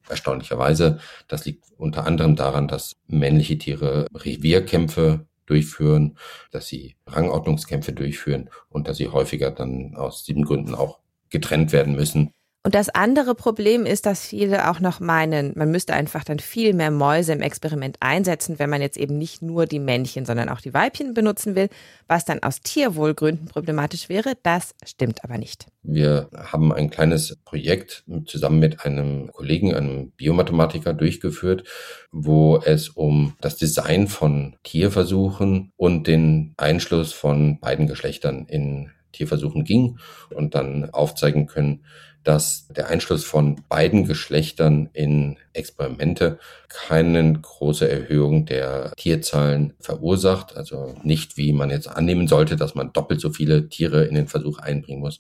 erstaunlicherweise. 0.09 0.99
Das 1.27 1.45
liegt 1.45 1.65
unter 1.77 2.05
anderem 2.05 2.35
daran, 2.35 2.67
dass 2.67 2.95
männliche 3.07 3.57
Tiere 3.57 4.07
Revierkämpfe 4.13 5.25
durchführen, 5.45 6.17
dass 6.51 6.67
sie 6.67 6.95
Rangordnungskämpfe 7.07 7.93
durchführen 7.93 8.49
und 8.69 8.87
dass 8.87 8.97
sie 8.97 9.07
häufiger 9.07 9.51
dann 9.51 9.95
aus 9.95 10.25
sieben 10.25 10.43
Gründen 10.43 10.75
auch 10.75 10.99
getrennt 11.29 11.71
werden 11.71 11.95
müssen. 11.95 12.33
Und 12.67 12.75
das 12.75 12.89
andere 12.89 13.33
Problem 13.33 13.85
ist, 13.85 14.05
dass 14.05 14.27
viele 14.27 14.69
auch 14.69 14.81
noch 14.81 14.99
meinen, 14.99 15.53
man 15.55 15.71
müsste 15.71 15.93
einfach 15.93 16.25
dann 16.25 16.39
viel 16.39 16.73
mehr 16.73 16.91
Mäuse 16.91 17.31
im 17.31 17.41
Experiment 17.41 17.95
einsetzen, 18.01 18.59
wenn 18.59 18.69
man 18.69 18.81
jetzt 18.81 18.97
eben 18.97 19.17
nicht 19.17 19.41
nur 19.41 19.65
die 19.65 19.79
Männchen, 19.79 20.25
sondern 20.25 20.49
auch 20.49 20.59
die 20.59 20.73
Weibchen 20.73 21.13
benutzen 21.13 21.55
will, 21.55 21.69
was 22.09 22.25
dann 22.25 22.43
aus 22.43 22.59
Tierwohlgründen 22.59 23.47
problematisch 23.47 24.09
wäre. 24.09 24.33
Das 24.43 24.75
stimmt 24.85 25.23
aber 25.23 25.37
nicht. 25.37 25.67
Wir 25.81 26.27
haben 26.35 26.73
ein 26.73 26.89
kleines 26.89 27.37
Projekt 27.45 28.03
zusammen 28.25 28.59
mit 28.59 28.83
einem 28.85 29.31
Kollegen, 29.31 29.73
einem 29.73 30.11
Biomathematiker 30.11 30.93
durchgeführt, 30.93 31.63
wo 32.11 32.57
es 32.57 32.89
um 32.89 33.37
das 33.39 33.55
Design 33.55 34.09
von 34.09 34.57
Tierversuchen 34.63 35.71
und 35.77 36.05
den 36.07 36.53
Einschluss 36.57 37.13
von 37.13 37.61
beiden 37.61 37.87
Geschlechtern 37.87 38.45
in 38.49 38.91
Tierversuchen 39.13 39.63
ging 39.63 39.99
und 40.35 40.53
dann 40.53 40.89
aufzeigen 40.89 41.47
können, 41.47 41.85
dass 42.27 42.67
der 42.67 42.89
Einschluss 42.89 43.23
von 43.23 43.63
beiden 43.69 44.05
Geschlechtern 44.05 44.89
in 44.91 45.37
Experimente 45.53 46.39
keine 46.67 47.31
große 47.33 47.89
Erhöhung 47.89 48.45
der 48.45 48.91
Tierzahlen 48.97 49.73
verursacht. 49.79 50.57
Also 50.57 50.93
nicht, 51.03 51.37
wie 51.37 51.53
man 51.53 51.69
jetzt 51.69 51.87
annehmen 51.87 52.27
sollte, 52.27 52.57
dass 52.57 52.75
man 52.75 52.91
doppelt 52.91 53.21
so 53.21 53.29
viele 53.29 53.69
Tiere 53.69 54.03
in 54.03 54.15
den 54.15 54.27
Versuch 54.27 54.59
einbringen 54.59 54.99
muss, 54.99 55.19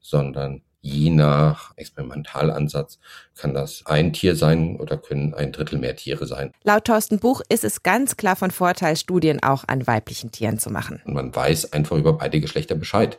sondern 0.00 0.62
je 0.80 1.10
nach 1.10 1.76
Experimentalansatz 1.76 3.00
kann 3.34 3.52
das 3.52 3.84
ein 3.84 4.14
Tier 4.14 4.34
sein 4.34 4.76
oder 4.80 4.96
können 4.96 5.34
ein 5.34 5.52
Drittel 5.52 5.78
mehr 5.78 5.96
Tiere 5.96 6.26
sein. 6.26 6.52
Laut 6.64 6.86
Thorsten 6.86 7.18
Buch 7.18 7.42
ist 7.50 7.64
es 7.64 7.82
ganz 7.82 8.16
klar 8.16 8.36
von 8.36 8.50
Vorteil, 8.50 8.96
Studien 8.96 9.42
auch 9.42 9.64
an 9.66 9.86
weiblichen 9.86 10.30
Tieren 10.30 10.58
zu 10.58 10.70
machen. 10.70 11.02
Und 11.04 11.12
man 11.12 11.34
weiß 11.36 11.74
einfach 11.74 11.98
über 11.98 12.14
beide 12.14 12.40
Geschlechter 12.40 12.76
Bescheid. 12.76 13.18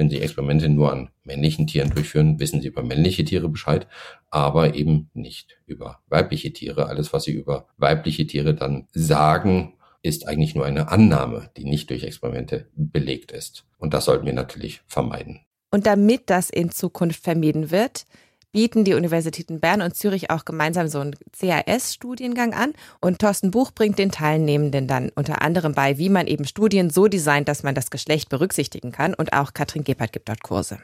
Wenn 0.00 0.08
Sie 0.08 0.22
Experimente 0.22 0.70
nur 0.70 0.90
an 0.90 1.10
männlichen 1.24 1.66
Tieren 1.66 1.90
durchführen, 1.90 2.40
wissen 2.40 2.62
Sie 2.62 2.68
über 2.68 2.82
männliche 2.82 3.22
Tiere 3.22 3.50
Bescheid, 3.50 3.86
aber 4.30 4.74
eben 4.74 5.10
nicht 5.12 5.60
über 5.66 6.00
weibliche 6.08 6.54
Tiere. 6.54 6.86
Alles, 6.86 7.12
was 7.12 7.24
Sie 7.24 7.32
über 7.32 7.68
weibliche 7.76 8.26
Tiere 8.26 8.54
dann 8.54 8.88
sagen, 8.92 9.74
ist 10.00 10.26
eigentlich 10.26 10.54
nur 10.54 10.64
eine 10.64 10.88
Annahme, 10.88 11.50
die 11.58 11.64
nicht 11.64 11.90
durch 11.90 12.02
Experimente 12.02 12.70
belegt 12.74 13.30
ist. 13.30 13.66
Und 13.76 13.92
das 13.92 14.06
sollten 14.06 14.24
wir 14.24 14.32
natürlich 14.32 14.80
vermeiden. 14.86 15.40
Und 15.70 15.84
damit 15.84 16.30
das 16.30 16.48
in 16.48 16.70
Zukunft 16.70 17.22
vermieden 17.22 17.70
wird, 17.70 18.06
bieten 18.52 18.84
die 18.84 18.94
Universitäten 18.94 19.60
Bern 19.60 19.82
und 19.82 19.94
Zürich 19.94 20.30
auch 20.30 20.44
gemeinsam 20.44 20.88
so 20.88 21.00
einen 21.00 21.16
CAS-Studiengang 21.38 22.54
an. 22.54 22.72
Und 23.00 23.20
Thorsten 23.20 23.50
Buch 23.50 23.70
bringt 23.72 23.98
den 23.98 24.10
Teilnehmenden 24.10 24.86
dann 24.86 25.10
unter 25.14 25.42
anderem 25.42 25.72
bei, 25.72 25.98
wie 25.98 26.08
man 26.08 26.26
eben 26.26 26.44
Studien 26.44 26.90
so 26.90 27.08
designt, 27.08 27.48
dass 27.48 27.62
man 27.62 27.74
das 27.74 27.90
Geschlecht 27.90 28.28
berücksichtigen 28.28 28.92
kann. 28.92 29.14
Und 29.14 29.32
auch 29.32 29.54
Katrin 29.54 29.84
Gebhardt 29.84 30.12
gibt 30.12 30.28
dort 30.28 30.42
Kurse. 30.42 30.78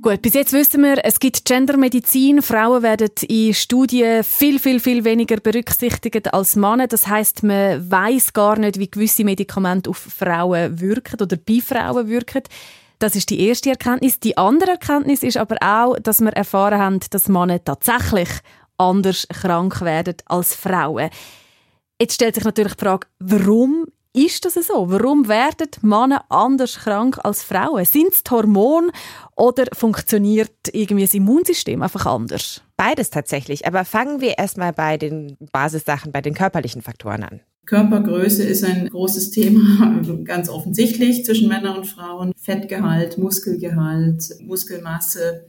Gut, 0.00 0.22
bis 0.22 0.34
jetzt 0.34 0.52
wissen 0.52 0.82
wir, 0.82 1.04
es 1.04 1.20
gibt 1.20 1.44
Gendermedizin. 1.44 2.40
Frauen 2.40 2.82
werden 2.82 3.10
in 3.28 3.52
Studien 3.52 4.24
viel, 4.24 4.58
viel, 4.58 4.80
viel 4.80 5.04
weniger 5.04 5.38
berücksichtigt 5.38 6.32
als 6.32 6.56
Männer. 6.56 6.86
Das 6.86 7.08
heißt, 7.08 7.42
man 7.42 7.90
weiß 7.90 8.32
gar 8.32 8.58
nicht, 8.58 8.78
wie 8.78 8.90
gewisse 8.90 9.24
Medikamente 9.24 9.90
auf 9.90 9.98
Frauen 9.98 10.80
wirken 10.80 11.20
oder 11.20 11.36
bei 11.36 11.60
Frauen 11.60 12.08
wirken. 12.08 12.42
Das 12.98 13.14
ist 13.14 13.30
die 13.30 13.40
erste 13.46 13.70
Erkenntnis. 13.70 14.18
Die 14.18 14.36
andere 14.36 14.72
Erkenntnis 14.72 15.22
ist 15.22 15.36
aber 15.36 15.56
auch, 15.60 15.98
dass 16.00 16.20
wir 16.20 16.32
erfahren 16.32 16.78
haben, 16.78 17.00
dass 17.10 17.28
Männer 17.28 17.62
tatsächlich 17.62 18.28
anders 18.76 19.26
krank 19.28 19.80
werden 19.82 20.16
als 20.26 20.54
Frauen. 20.54 21.10
Jetzt 22.00 22.14
stellt 22.14 22.34
sich 22.34 22.44
natürlich 22.44 22.74
die 22.74 22.84
Frage, 22.84 23.06
warum 23.18 23.86
ist 24.12 24.44
das 24.44 24.54
so? 24.54 24.90
Warum 24.90 25.28
werden 25.28 25.68
Männer 25.82 26.24
anders 26.28 26.78
krank 26.78 27.18
als 27.22 27.44
Frauen? 27.44 27.84
Sind 27.84 28.12
es 28.12 28.22
Hormone 28.28 28.90
oder 29.36 29.66
funktioniert 29.72 30.50
irgendwie 30.72 31.04
das 31.04 31.14
Immunsystem 31.14 31.82
einfach 31.82 32.06
anders? 32.06 32.62
Beides 32.76 33.10
tatsächlich. 33.10 33.66
Aber 33.66 33.84
fangen 33.84 34.20
wir 34.20 34.38
erstmal 34.38 34.72
bei 34.72 34.96
den 34.96 35.36
Basissachen, 35.52 36.10
bei 36.10 36.20
den 36.20 36.34
körperlichen 36.34 36.82
Faktoren 36.82 37.22
an. 37.22 37.40
Körpergröße 37.68 38.44
ist 38.44 38.64
ein 38.64 38.88
großes 38.88 39.30
Thema, 39.30 40.02
ganz 40.24 40.48
offensichtlich 40.48 41.26
zwischen 41.26 41.48
Männern 41.48 41.76
und 41.76 41.84
Frauen. 41.84 42.32
Fettgehalt, 42.34 43.18
Muskelgehalt, 43.18 44.36
Muskelmasse 44.40 45.44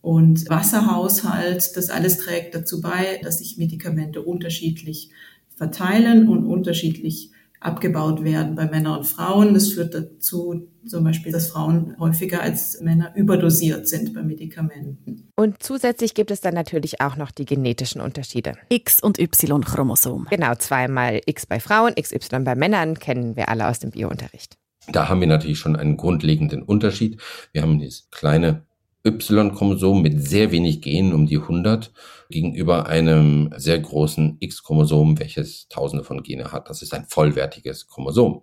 und 0.00 0.50
Wasserhaushalt, 0.50 1.76
das 1.76 1.88
alles 1.88 2.18
trägt 2.18 2.56
dazu 2.56 2.80
bei, 2.80 3.20
dass 3.22 3.38
sich 3.38 3.58
Medikamente 3.58 4.22
unterschiedlich 4.22 5.10
verteilen 5.54 6.28
und 6.28 6.46
unterschiedlich 6.46 7.30
abgebaut 7.64 8.24
werden 8.24 8.54
bei 8.54 8.66
Männern 8.66 8.98
und 8.98 9.04
Frauen. 9.04 9.54
Das 9.54 9.68
führt 9.68 9.94
dazu 9.94 10.68
zum 10.86 11.04
Beispiel, 11.04 11.32
dass 11.32 11.48
Frauen 11.48 11.96
häufiger 11.98 12.42
als 12.42 12.80
Männer 12.80 13.14
überdosiert 13.14 13.88
sind 13.88 14.14
bei 14.14 14.22
Medikamenten. 14.22 15.28
Und 15.36 15.62
zusätzlich 15.62 16.14
gibt 16.14 16.30
es 16.30 16.40
dann 16.40 16.54
natürlich 16.54 17.00
auch 17.00 17.16
noch 17.16 17.30
die 17.30 17.44
genetischen 17.44 18.00
Unterschiede. 18.00 18.54
X- 18.68 19.02
und 19.02 19.18
Y-Chromosom. 19.18 20.26
Genau, 20.30 20.54
zweimal 20.56 21.20
X 21.26 21.46
bei 21.46 21.60
Frauen, 21.60 21.94
XY 21.94 22.40
bei 22.40 22.54
Männern, 22.54 22.98
kennen 22.98 23.36
wir 23.36 23.48
alle 23.48 23.68
aus 23.68 23.78
dem 23.78 23.90
Biounterricht. 23.90 24.56
Da 24.88 25.08
haben 25.08 25.20
wir 25.20 25.28
natürlich 25.28 25.58
schon 25.58 25.76
einen 25.76 25.96
grundlegenden 25.96 26.62
Unterschied. 26.62 27.20
Wir 27.52 27.62
haben 27.62 27.78
dieses 27.78 28.10
kleine 28.10 28.66
Y-Chromosom 29.04 30.02
mit 30.02 30.26
sehr 30.26 30.52
wenig 30.52 30.80
Genen 30.80 31.12
um 31.12 31.26
die 31.26 31.38
100 31.38 31.92
gegenüber 32.30 32.86
einem 32.86 33.52
sehr 33.56 33.78
großen 33.78 34.36
X-Chromosom, 34.40 35.18
welches 35.18 35.68
tausende 35.68 36.04
von 36.04 36.22
Gene 36.22 36.52
hat. 36.52 36.68
Das 36.68 36.82
ist 36.82 36.94
ein 36.94 37.06
vollwertiges 37.06 37.88
Chromosom. 37.88 38.42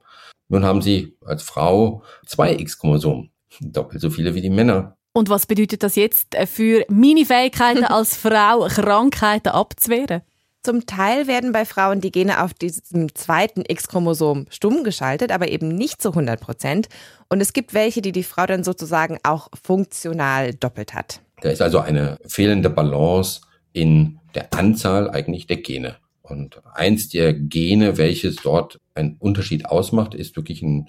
Nun 0.50 0.64
haben 0.64 0.82
sie 0.82 1.16
als 1.26 1.44
Frau 1.44 2.04
zwei 2.26 2.54
X-Chromosomen, 2.54 3.32
doppelt 3.62 4.02
so 4.02 4.10
viele 4.10 4.36
wie 4.36 4.42
die 4.42 4.50
Männer. 4.50 4.98
Und 5.14 5.30
was 5.30 5.46
bedeutet 5.46 5.84
das 5.84 5.96
jetzt 5.96 6.36
für 6.46 6.86
meine 6.90 7.26
Fähigkeiten 7.26 7.84
als 7.86 8.18
Frau, 8.18 8.68
Krankheiten 8.68 9.50
abzuwehren? 9.50 10.22
Zum 10.70 10.86
Teil 10.86 11.26
werden 11.26 11.52
bei 11.52 11.66
Frauen 11.66 12.00
die 12.00 12.12
Gene 12.12 12.44
auf 12.44 12.54
diesem 12.54 13.16
zweiten 13.16 13.64
X-Chromosom 13.68 14.46
stumm 14.52 14.84
geschaltet, 14.84 15.32
aber 15.32 15.48
eben 15.48 15.70
nicht 15.70 16.00
zu 16.00 16.10
100 16.10 16.40
Prozent. 16.40 16.90
Und 17.28 17.42
es 17.42 17.54
gibt 17.54 17.74
welche, 17.74 18.04
die 18.04 18.12
die 18.12 18.22
Frau 18.22 18.46
dann 18.46 18.64
sozusagen 18.64 19.18
auch 19.24 19.48
funktional 19.64 20.54
doppelt 20.54 20.94
hat. 20.94 21.22
Da 21.42 21.50
ist 21.50 21.64
also 21.64 21.80
eine 21.80 22.20
fehlende 22.24 22.70
Balance 22.70 23.42
in 23.74 24.20
der 24.36 24.54
Anzahl 24.54 25.10
eigentlich 25.10 25.48
der 25.48 25.58
Gene. 25.58 25.96
Und 26.22 26.62
eins 26.76 27.10
der 27.10 27.34
Gene, 27.34 27.98
welches 27.98 28.36
dort 28.36 28.80
einen 28.94 29.16
Unterschied 29.18 29.66
ausmacht, 29.66 30.14
ist 30.14 30.36
wirklich 30.36 30.62
ein 30.62 30.88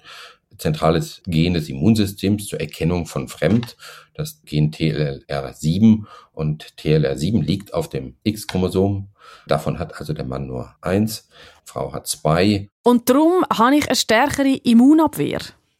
zentrales 0.61 1.21
Gen 1.25 1.55
des 1.55 1.67
Immunsystems 1.67 2.47
zur 2.47 2.61
Erkennung 2.61 3.05
von 3.05 3.27
Fremd, 3.27 3.75
das 4.13 4.41
Gen 4.45 4.71
TLR7 4.71 6.03
und 6.31 6.73
TLR7 6.79 7.43
liegt 7.43 7.73
auf 7.73 7.89
dem 7.89 8.15
X-Chromosom. 8.23 9.09
Davon 9.47 9.79
hat 9.79 9.99
also 9.99 10.13
der 10.13 10.25
Mann 10.25 10.47
nur 10.47 10.73
eins, 10.81 11.27
Frau 11.65 11.93
hat 11.93 12.07
zwei. 12.07 12.69
Und 12.83 13.09
darum 13.09 13.43
habe 13.51 13.75
ich 13.75 13.87
eine 13.87 13.95
stärkere 13.95 14.55
Immunabwehr. 14.63 15.39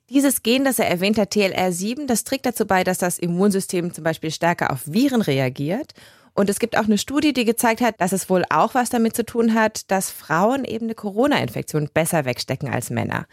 Dieses 0.09 0.43
Gen, 0.43 0.65
das 0.65 0.79
er 0.79 0.89
erwähnt 0.89 1.17
hat, 1.17 1.33
TLR7, 1.33 2.05
das 2.05 2.25
trägt 2.25 2.45
dazu 2.45 2.65
bei, 2.65 2.83
dass 2.83 2.97
das 2.97 3.17
Immunsystem 3.17 3.93
zum 3.93 4.03
Beispiel 4.03 4.31
stärker 4.31 4.71
auf 4.71 4.81
Viren 4.85 5.21
reagiert. 5.21 5.93
Und 6.33 6.49
es 6.49 6.59
gibt 6.59 6.77
auch 6.77 6.85
eine 6.85 6.97
Studie, 6.97 7.33
die 7.33 7.45
gezeigt 7.45 7.81
hat, 7.81 7.99
dass 7.99 8.13
es 8.13 8.29
wohl 8.29 8.43
auch 8.49 8.73
was 8.73 8.89
damit 8.89 9.15
zu 9.15 9.25
tun 9.25 9.53
hat, 9.53 9.91
dass 9.91 10.09
Frauen 10.09 10.63
eben 10.63 10.85
eine 10.85 10.95
Corona-Infektion 10.95 11.89
besser 11.93 12.25
wegstecken 12.25 12.69
als 12.69 12.89
Männer. 12.89 13.25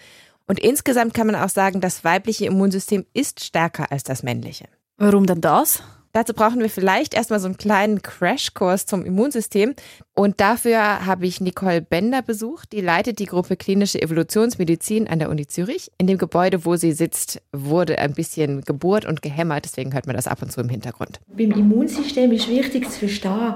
Und 0.49 0.59
insgesamt 0.59 1.15
kann 1.15 1.27
man 1.27 1.37
auch 1.37 1.51
sagen, 1.51 1.81
das 1.81 2.05
weibliche 2.05 2.47
Immunsystem 2.47 3.05
ist 3.13 3.45
stärker 3.45 3.93
als 3.93 4.03
das 4.03 4.23
männliche. 4.23 4.65
Warum 4.97 5.27
denn 5.27 5.41
das? 5.41 5.83
Dazu 6.13 6.33
brauchen 6.35 6.61
wir 6.61 6.71
vielleicht 6.71 7.15
erstmal 7.15 7.41
so 7.41 7.47
einen 7.47 7.57
kleinen 7.57 8.03
Crashkurs 8.03 8.87
zum 8.87 9.05
Immunsystem. 9.05 9.75
Und 10.15 10.41
dafür 10.41 11.07
habe 11.07 11.27
ich 11.27 11.41
Nicole 11.41 11.81
Bender 11.81 12.23
besucht. 12.23 12.73
Die 12.73 12.81
leitet 12.81 13.21
die 13.21 13.27
Gruppe 13.27 13.57
Klinische 13.57 14.03
Evolutionsmedizin 14.03 15.07
an 15.07 15.21
der 15.21 15.31
Uni 15.31 15.47
Zürich. 15.47 15.93
In 15.99 16.07
dem 16.07 16.19
Gebäude, 16.19 16.65
wo 16.65 16.77
sie 16.77 16.93
sitzt, 16.93 17.41
wurde 17.53 17.99
ein 17.99 18.15
bisschen 18.15 18.63
gebohrt 18.63 19.05
und 19.05 19.23
gehämmert. 19.23 19.65
Deswegen 19.65 19.95
hört 19.95 20.07
man 20.07 20.17
das 20.17 20.27
ab 20.27 20.43
und 20.43 20.51
zu 20.51 20.61
im 20.61 20.69
Hintergrund. 20.69 21.21
Beim 21.29 21.53
Immunsystem 21.53 22.33
ist 22.33 22.49
wichtig 22.49 22.91
zu 22.91 22.99
verstehen, 23.01 23.55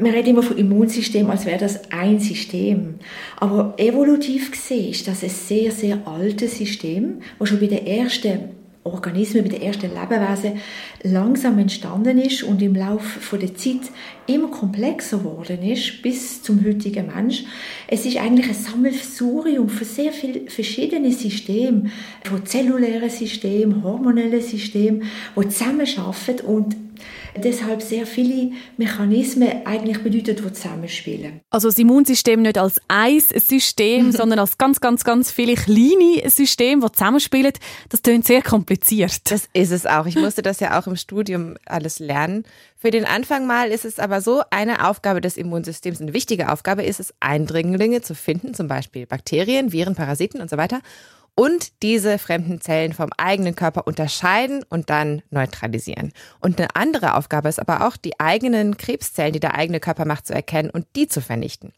man 0.00 0.10
redet 0.10 0.28
immer 0.28 0.42
vom 0.42 0.56
Immunsystem, 0.56 1.30
als 1.30 1.46
wäre 1.46 1.58
das 1.58 1.90
ein 1.90 2.20
System. 2.20 2.96
Aber 3.38 3.74
evolutiv 3.78 4.50
gesehen 4.50 4.90
ist 4.90 5.08
das 5.08 5.22
ein 5.22 5.30
sehr, 5.30 5.72
sehr 5.72 6.06
altes 6.06 6.58
System, 6.58 7.20
das 7.38 7.48
schon 7.48 7.60
bei 7.60 7.66
den 7.66 7.86
ersten 7.86 8.65
Organismen, 8.86 9.44
bei 9.44 9.50
den 9.50 9.62
ersten 9.62 9.90
Lebewesen 9.90 10.60
langsam 11.02 11.58
entstanden 11.58 12.18
ist 12.18 12.42
und 12.42 12.62
im 12.62 12.74
Laufe 12.74 13.38
der 13.38 13.54
Zeit 13.54 13.90
immer 14.26 14.48
komplexer 14.48 15.18
geworden 15.18 15.62
ist, 15.62 16.02
bis 16.02 16.42
zum 16.42 16.64
heutigen 16.64 17.06
Mensch. 17.06 17.44
Es 17.88 18.06
ist 18.06 18.16
eigentlich 18.16 18.48
ein 18.48 18.54
Sammelsurium 18.54 19.68
von 19.68 19.86
sehr 19.86 20.12
vielen 20.12 20.48
verschiedenen 20.48 21.12
Systemen, 21.12 21.92
von 22.24 22.44
zellulären 22.46 23.10
Systemen, 23.10 23.82
hormonellen 23.82 24.42
Systemen, 24.42 25.04
die 25.36 25.48
zusammenarbeiten 25.48 26.46
und 26.46 26.85
deshalb 27.36 27.82
sehr 27.82 28.06
viele 28.06 28.52
Mechanismen 28.76 29.64
eigentlich 29.64 30.02
bedeutet, 30.02 30.44
die 30.44 30.52
zusammenspielen. 30.52 31.40
Also 31.50 31.68
das 31.68 31.78
Immunsystem 31.78 32.42
nicht 32.42 32.58
als 32.58 32.80
ein 32.88 33.20
System, 33.20 34.12
sondern 34.12 34.38
als 34.38 34.58
ganz, 34.58 34.80
ganz, 34.80 35.04
ganz 35.04 35.30
viele 35.30 35.54
kleine 35.54 36.28
Systeme, 36.28 36.86
die 36.86 36.92
zusammenspielen. 36.92 37.52
Das 37.88 38.02
klingt 38.02 38.26
sehr 38.26 38.42
kompliziert. 38.42 39.30
Das 39.30 39.48
ist 39.52 39.72
es 39.72 39.86
auch. 39.86 40.06
Ich 40.06 40.16
musste 40.16 40.42
das 40.42 40.60
ja 40.60 40.78
auch 40.78 40.86
im 40.86 40.96
Studium 40.96 41.56
alles 41.66 41.98
lernen. 41.98 42.44
Für 42.78 42.90
den 42.90 43.04
Anfang 43.04 43.46
mal 43.46 43.70
ist 43.70 43.84
es 43.84 43.98
aber 43.98 44.20
so, 44.20 44.42
eine 44.50 44.88
Aufgabe 44.88 45.20
des 45.20 45.36
Immunsystems, 45.36 46.00
eine 46.00 46.12
wichtige 46.12 46.52
Aufgabe 46.52 46.82
ist 46.82 47.00
es, 47.00 47.14
Eindringlinge 47.20 48.02
zu 48.02 48.14
finden, 48.14 48.54
zum 48.54 48.68
Beispiel 48.68 49.06
Bakterien, 49.06 49.72
Viren, 49.72 49.94
Parasiten 49.94 50.40
und 50.40 50.50
so 50.50 50.56
weiter 50.56 50.80
und 51.36 51.82
diese 51.82 52.18
fremden 52.18 52.60
Zellen 52.60 52.92
vom 52.92 53.10
eigenen 53.16 53.54
Körper 53.54 53.86
unterscheiden 53.86 54.64
und 54.68 54.90
dann 54.90 55.22
neutralisieren. 55.30 56.12
Und 56.40 56.58
eine 56.58 56.74
andere 56.74 57.14
Aufgabe 57.14 57.48
ist 57.48 57.60
aber 57.60 57.86
auch, 57.86 57.96
die 57.96 58.18
eigenen 58.18 58.76
Krebszellen, 58.76 59.34
die 59.34 59.40
der 59.40 59.54
eigene 59.54 59.78
Körper 59.78 60.06
macht, 60.06 60.26
zu 60.26 60.34
erkennen 60.34 60.70
und 60.70 60.86
die 60.96 61.06
zu 61.06 61.20
vernichten. 61.20 61.72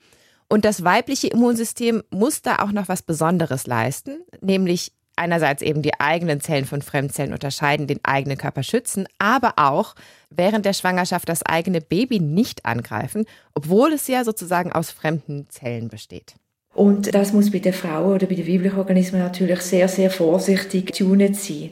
Und 0.49 0.65
das 0.65 0.85
weibliche 0.85 1.27
Immunsystem 1.27 2.03
muss 2.11 2.41
da 2.41 2.61
auch 2.61 2.73
noch 2.73 2.89
was 2.89 3.03
Besonderes 3.03 3.67
leisten, 3.67 4.21
nämlich 4.41 4.93
einerseits 5.17 5.63
eben 5.63 5.83
die 5.83 5.99
eigenen 6.01 6.41
Zellen 6.41 6.65
von 6.65 6.81
Fremdzellen 6.81 7.33
unterscheiden, 7.33 7.89
den 7.89 8.05
eigenen 8.05 8.39
Körper 8.39 8.63
schützen, 8.63 9.07
aber 9.19 9.55
auch 9.57 9.95
während 10.31 10.65
der 10.65 10.73
Schwangerschaft 10.73 11.29
das 11.29 11.45
eigene 11.45 11.81
Baby 11.81 12.21
nicht 12.21 12.65
angreifen, 12.65 13.27
obwohl 13.55 13.93
es 13.93 14.07
ja 14.07 14.25
sozusagen 14.25 14.73
aus 14.73 14.93
fremden 14.93 15.51
Zellen 15.51 15.89
besteht. 15.89 16.37
Und 16.79 17.13
das 17.13 17.33
muss 17.33 17.51
bei 17.51 17.59
den 17.59 17.73
Frauen 17.73 18.15
oder 18.15 18.29
bei 18.29 18.37
den 18.37 18.47
weiblichen 18.47 18.79
Organismen 18.79 19.21
natürlich 19.21 19.63
sehr, 19.63 19.89
sehr 19.89 20.13
vorsichtig 20.13 20.93
tunet 20.93 21.35
sein. 21.35 21.71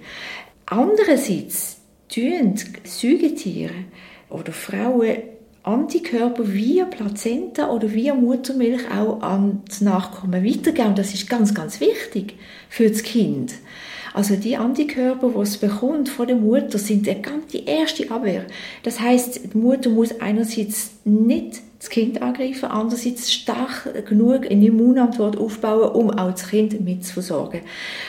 Andererseits 0.66 1.76
tun 2.08 2.54
Säugetiere 2.82 3.70
oder 4.28 4.50
Frauen 4.50 5.18
Antikörper 5.62 6.52
via 6.52 6.86
Plazenta 6.86 7.70
oder 7.70 7.92
via 7.94 8.16
Muttermilch 8.16 8.82
auch 8.90 9.22
an 9.22 9.62
das 9.68 9.80
Nachkommen 9.80 10.44
weitergeben. 10.44 10.88
Und 10.88 10.98
das 10.98 11.14
ist 11.14 11.30
ganz, 11.30 11.54
ganz 11.54 11.80
wichtig 11.80 12.34
für 12.68 12.88
das 12.88 13.04
Kind. 13.04 13.54
Also 14.12 14.34
die 14.34 14.56
Antikörper, 14.56 15.28
die 15.28 15.40
es 15.40 15.56
bekommt 15.56 16.08
von 16.08 16.26
der 16.26 16.36
Mutter, 16.36 16.78
sind 16.78 17.06
die 17.06 17.64
erste 17.64 18.10
Abwehr. 18.10 18.44
Das 18.82 18.98
heißt, 18.98 19.52
die 19.52 19.58
Mutter 19.58 19.88
muss 19.88 20.20
einerseits 20.20 20.90
nicht 21.04 21.62
das 21.78 21.90
Kind 21.90 22.22
angreifen, 22.22 22.66
andererseits 22.66 23.32
stark 23.32 24.06
genug 24.06 24.50
eine 24.50 24.66
Immunantwort 24.66 25.36
aufbauen, 25.36 25.90
um 25.90 26.10
auch 26.10 26.30
das 26.30 26.48
Kind 26.48 26.80
mitzuversorgen. 26.80 27.60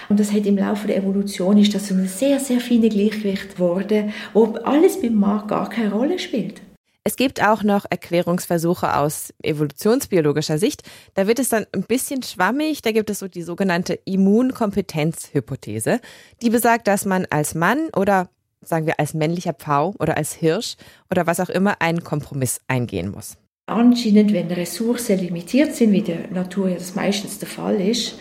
Und 0.09 0.19
das 0.19 0.31
hat 0.31 0.45
im 0.45 0.57
Laufe 0.57 0.87
der 0.87 0.97
Evolution 0.97 1.57
ist 1.57 1.75
das 1.75 1.91
ein 1.91 2.07
sehr, 2.07 2.39
sehr 2.39 2.59
feines 2.59 2.93
Gleichgewicht 2.93 3.55
geworden, 3.55 4.13
wo 4.33 4.45
alles 4.63 5.01
beim 5.01 5.15
Markt 5.15 5.49
gar 5.49 5.69
keine 5.69 5.91
Rolle 5.91 6.17
spielt. 6.19 6.61
Es 7.03 7.15
gibt 7.15 7.41
auch 7.41 7.63
noch 7.63 7.85
Erklärungsversuche 7.89 8.97
aus 8.97 9.33
evolutionsbiologischer 9.41 10.57
Sicht. 10.57 10.83
Da 11.13 11.25
wird 11.25 11.39
es 11.39 11.47
dann 11.47 11.65
ein 11.71 11.83
bisschen 11.83 12.21
schwammig. 12.21 12.81
Da 12.81 12.91
gibt 12.91 13.09
es 13.09 13.19
so 13.19 13.29
die 13.29 13.43
sogenannte 13.43 13.97
Immunkompetenzhypothese, 14.03 16.01
die 16.41 16.49
besagt, 16.49 16.85
dass 16.87 17.05
man 17.05 17.25
als 17.29 17.55
Mann 17.55 17.89
oder 17.95 18.29
sagen 18.61 18.87
wir 18.87 18.99
als 18.99 19.13
männlicher 19.13 19.53
Pfau 19.53 19.93
oder 19.99 20.17
als 20.17 20.33
Hirsch 20.33 20.75
oder 21.09 21.25
was 21.27 21.39
auch 21.39 21.47
immer 21.47 21.81
einen 21.81 22.03
Kompromiss 22.03 22.59
eingehen 22.67 23.09
muss. 23.09 23.37
Anscheinend, 23.69 24.31
wenn 24.31 24.47
Ressourcen 24.47 25.19
limitiert 25.19 25.75
sind, 25.75 25.91
wie 25.91 26.01
der 26.01 26.29
Natur 26.29 26.69
das 26.69 26.95
meistens 26.95 27.37
der 27.37 27.49
Fall 27.49 27.81
ist, 27.81 28.17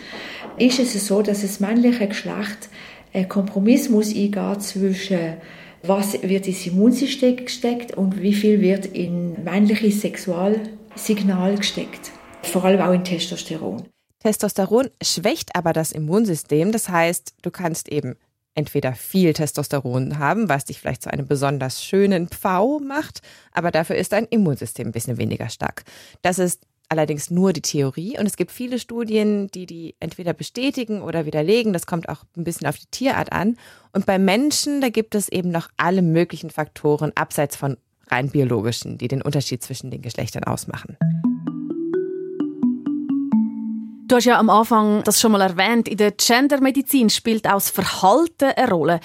ist 0.57 0.79
es 0.79 1.07
so, 1.07 1.21
dass 1.21 1.41
das 1.41 1.61
männliche 1.61 2.05
Geschlecht 2.05 2.67
einen 3.13 3.29
Kompromiss 3.29 3.87
muss 3.89 4.13
eingehen 4.13 4.59
zwischen 4.59 5.37
was 5.83 6.21
wird 6.21 6.47
ins 6.47 6.67
Immunsystem 6.67 7.37
gesteckt 7.37 7.95
und 7.95 8.21
wie 8.21 8.33
viel 8.33 8.59
wird 8.59 8.87
in 8.87 9.41
männliche 9.45 9.89
Sexualsignal 9.89 11.55
gesteckt. 11.55 12.11
Vor 12.41 12.65
allem 12.65 12.81
auch 12.81 12.91
in 12.91 13.05
Testosteron. 13.05 13.83
Testosteron 14.19 14.89
schwächt 15.01 15.55
aber 15.55 15.71
das 15.71 15.93
Immunsystem. 15.93 16.73
Das 16.73 16.89
heißt, 16.89 17.35
du 17.41 17.51
kannst 17.51 17.89
eben 17.89 18.15
entweder 18.57 18.93
viel 18.93 19.33
Testosteron 19.33 20.17
haben, 20.17 20.49
was 20.49 20.65
dich 20.65 20.79
vielleicht 20.79 21.03
zu 21.03 21.11
einem 21.11 21.27
besonders 21.27 21.83
schönen 21.83 22.27
Pfau 22.27 22.79
macht, 22.79 23.21
aber 23.51 23.71
dafür 23.71 23.95
ist 23.95 24.13
dein 24.13 24.25
Immunsystem 24.25 24.87
ein 24.87 24.91
bisschen 24.91 25.17
weniger 25.17 25.49
stark. 25.49 25.83
Das 26.23 26.39
ist 26.39 26.63
allerdings 26.89 27.29
nur 27.29 27.53
die 27.53 27.61
Theorie 27.61 28.17
und 28.17 28.25
es 28.25 28.35
gibt 28.35 28.51
viele 28.51 28.79
Studien, 28.79 29.47
die 29.49 29.67
die 29.67 29.95
entweder 29.99 30.33
bestätigen 30.33 31.01
oder 31.01 31.25
widerlegen. 31.25 31.71
Das 31.71 31.85
kommt 31.85 32.09
auch 32.09 32.23
ein 32.35 32.43
bisschen 32.43 32.67
auf 32.67 32.77
die 32.77 32.87
Tierart 32.89 33.31
an. 33.31 33.57
Und 33.93 34.05
bei 34.05 34.17
Menschen, 34.17 34.81
da 34.81 34.89
gibt 34.89 35.13
es 35.13 35.29
eben 35.29 35.51
noch 35.51 35.69
alle 35.77 36.01
möglichen 36.01 36.49
Faktoren 36.49 37.11
abseits 37.15 37.55
von 37.55 37.77
rein 38.07 38.29
biologischen, 38.29 38.97
die 38.97 39.07
den 39.07 39.21
Unterschied 39.21 39.61
zwischen 39.61 39.91
den 39.91 40.01
Geschlechtern 40.01 40.45
ausmachen. 40.45 40.97
Du 44.07 44.15
hast 44.15 44.23
ja 44.23 44.39
am 44.39 44.49
Anfang 44.49 45.03
das 45.03 45.19
schon 45.19 45.33
mal 45.33 45.41
erwähnt. 45.41 45.89
In 45.89 45.97
der 45.97 46.11
Gendermedizin 46.11 47.09
spielt 47.09 47.45
auch 47.45 47.55
das 47.55 47.69
Verhalten 47.69 48.53
eine 48.55 48.69
Rolle. 48.69 48.99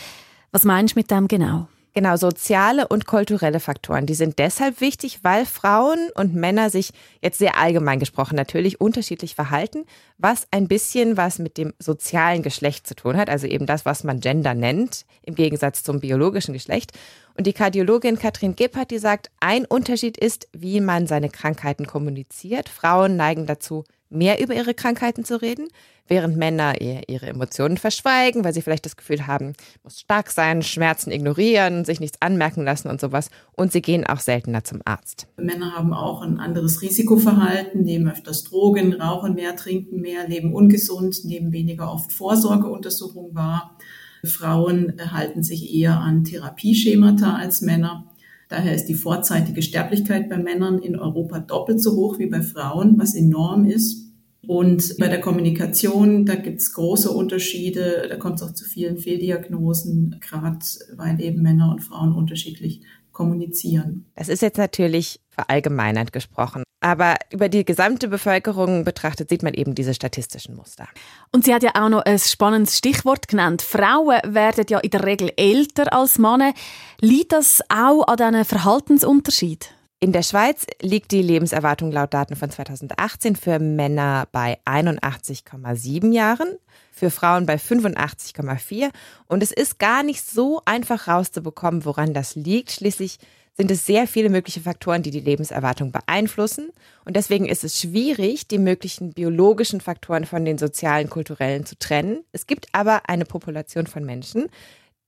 Was 0.53 0.65
meinst 0.65 0.95
du 0.95 1.01
mit 1.01 1.11
dem 1.11 1.27
genau? 1.27 1.67
Genau, 1.93 2.15
soziale 2.17 2.87
und 2.87 3.05
kulturelle 3.05 3.59
Faktoren, 3.59 4.07
die 4.07 4.15
sind 4.15 4.39
deshalb 4.39 4.81
wichtig, 4.81 5.19
weil 5.23 5.45
Frauen 5.45 6.09
und 6.15 6.35
Männer 6.35 6.71
sich 6.71 6.93
jetzt 7.21 7.39
sehr 7.39 7.59
allgemein 7.59 7.99
gesprochen 7.99 8.37
natürlich 8.37 8.81
unterschiedlich 8.81 9.35
verhalten, 9.35 9.85
was 10.19 10.47
ein 10.53 10.69
bisschen 10.69 11.17
was 11.17 11.39
mit 11.39 11.59
dem 11.59 11.75
sozialen 11.81 12.43
Geschlecht 12.43 12.87
zu 12.87 12.95
tun 12.95 13.17
hat, 13.17 13.29
also 13.29 13.47
eben 13.47 13.67
das, 13.67 13.85
was 13.85 14.05
man 14.05 14.21
Gender 14.21 14.55
nennt, 14.55 15.05
im 15.23 15.35
Gegensatz 15.35 15.83
zum 15.83 16.01
biologischen 16.01 16.55
Geschlecht. 16.55 16.93
Und 17.37 17.47
die 17.47 17.53
Kardiologin 17.53 18.19
Katrin 18.19 18.57
Gebhardt, 18.57 18.93
die 18.93 18.99
sagt, 18.99 19.31
ein 19.41 19.67
Unterschied 19.67 20.17
ist, 20.17 20.49
wie 20.53 20.81
man 20.81 21.07
seine 21.07 21.29
Krankheiten 21.29 21.87
kommuniziert. 21.87 22.71
Frauen 22.71 23.17
neigen 23.17 23.47
dazu, 23.47 23.85
mehr 24.13 24.41
über 24.41 24.55
ihre 24.55 24.75
Krankheiten 24.75 25.25
zu 25.25 25.41
reden, 25.41 25.69
während 26.07 26.37
Männer 26.37 26.81
eher 26.81 27.09
ihre 27.09 27.27
Emotionen 27.27 27.77
verschweigen, 27.77 28.45
weil 28.45 28.53
sie 28.53 28.63
vielleicht 28.63 28.85
das 28.85 28.97
Gefühl 28.97 29.27
haben, 29.27 29.55
muss 29.83 30.01
stark 30.01 30.31
sein, 30.31 30.63
Schmerzen 30.63 31.11
ignorieren, 31.11 31.85
sich 31.85 32.01
nichts 32.01 32.19
anmerken 32.21 32.65
lassen 32.65 32.89
und 32.89 33.01
sowas. 33.01 33.31
Und 33.53 33.73
sie 33.73 33.83
gehen 33.83 34.07
auch 34.07 34.21
seltener 34.21 34.65
zum 34.65 34.81
Arzt. 34.85 35.27
Männer 35.37 35.73
haben 35.73 35.93
auch 35.93 36.23
ein 36.23 36.39
anderes 36.39 36.83
Risikoverhalten, 36.83 37.83
nehmen 37.83 38.11
öfters 38.11 38.45
Drogen, 38.45 38.93
rauchen 38.95 39.35
mehr, 39.35 39.57
trinken 39.57 40.01
mehr, 40.01 40.29
leben 40.29 40.55
ungesund, 40.55 41.25
nehmen 41.25 41.53
weniger 41.53 41.91
oft 41.91 42.13
Vorsorgeuntersuchungen 42.13 43.35
wahr. 43.35 43.77
Frauen 44.25 44.93
halten 45.11 45.43
sich 45.43 45.75
eher 45.75 45.99
an 45.99 46.25
Therapieschemata 46.25 47.35
als 47.35 47.61
Männer. 47.61 48.07
Daher 48.49 48.75
ist 48.75 48.85
die 48.85 48.95
vorzeitige 48.95 49.63
Sterblichkeit 49.63 50.29
bei 50.29 50.37
Männern 50.37 50.79
in 50.79 50.95
Europa 50.95 51.39
doppelt 51.39 51.81
so 51.83 51.97
hoch 51.97 52.19
wie 52.19 52.27
bei 52.27 52.43
Frauen, 52.43 52.99
was 52.99 53.15
enorm 53.15 53.65
ist. 53.65 54.02
Und 54.47 54.97
bei 54.99 55.09
der 55.09 55.21
Kommunikation, 55.21 56.27
da 56.27 56.35
gibt 56.35 56.61
es 56.61 56.73
große 56.73 57.11
Unterschiede. 57.11 58.07
Da 58.09 58.17
kommt 58.17 58.41
es 58.41 58.43
auch 58.43 58.53
zu 58.53 58.65
vielen 58.65 58.99
Fehldiagnosen, 58.99 60.17
gerade 60.21 60.65
weil 60.97 61.21
eben 61.21 61.43
Männer 61.43 61.71
und 61.71 61.81
Frauen 61.81 62.13
unterschiedlich 62.13 62.83
kommunizieren. 63.13 64.07
Das 64.17 64.29
ist 64.29 64.43
jetzt 64.43 64.59
natürlich 64.59 65.21
verallgemeinert 65.29 66.13
gesprochen. 66.13 66.65
Aber 66.81 67.15
über 67.33 67.49
die 67.49 67.65
gesamte 67.65 68.09
Bevölkerung 68.09 68.85
betrachtet 68.85 69.29
sieht 69.29 69.45
man 69.45 69.55
eben 69.55 69.77
diese 69.77 69.95
statistischen 69.95 70.57
Muster. 70.57 70.89
Und 71.31 71.45
sie 71.45 71.55
hat 71.55 71.63
ja 71.63 71.71
auch 71.75 71.89
noch 71.89 72.03
ein 72.03 72.19
spannendes 72.19 72.77
Stichwort 72.77 73.29
genannt. 73.29 73.63
Frauen 73.63 74.21
werden 74.35 74.65
ja 74.69 74.81
in 74.81 74.91
der 74.91 75.05
Regel 75.05 75.31
älter 75.37 75.93
als 75.93 76.19
Männer. 76.19 76.53
Liegt 77.01 77.33
das 77.33 77.63
auch 77.69 78.09
an 78.09 78.17
diesen 78.17 78.45
Verhaltensunterschied? 78.45 79.71
In 80.03 80.11
der 80.11 80.25
Schweiz 80.25 80.67
liegt 80.81 81.13
die 81.13 81.23
Lebenserwartung 81.23 81.93
laut 81.93 82.13
Daten 82.13 82.35
von 82.35 82.51
2018 82.51 83.37
für 83.37 83.61
Männer 83.61 84.27
bei 84.33 84.59
81,7 84.65 86.13
Jahren, 86.13 86.57
für 86.91 87.09
Frauen 87.09 87.47
bei 87.47 87.55
85,4 87.55 88.91
und 89.29 89.45
es 89.45 89.53
ist 89.53 89.79
gar 89.79 90.03
nicht 90.03 90.29
so 90.29 90.61
einfach 90.65 91.07
rauszubekommen, 91.07 91.85
woran 91.85 92.15
das 92.15 92.35
liegt. 92.35 92.73
Schließlich 92.73 93.21
sind 93.57 93.71
es 93.71 93.87
sehr 93.87 94.09
viele 94.09 94.29
mögliche 94.29 94.63
Faktoren, 94.63 95.05
die 95.05 95.13
die 95.13 95.21
Lebenserwartung 95.21 95.93
beeinflussen 95.93 96.71
und 97.05 97.15
deswegen 97.15 97.47
ist 97.47 97.63
es 97.63 97.81
schwierig, 97.81 98.49
die 98.49 98.59
möglichen 98.59 99.13
biologischen 99.13 99.81
Faktoren 99.81 100.25
von 100.25 100.45
den 100.45 100.59
sozialen, 100.59 101.11
kulturellen 101.11 101.65
zu 101.65 101.79
trennen. 101.79 102.25
Es 102.33 102.49
gibt 102.49 102.67
aber 102.73 103.09
eine 103.09 103.25
Population 103.25 103.87
von 103.87 104.05
Menschen, 104.05 104.49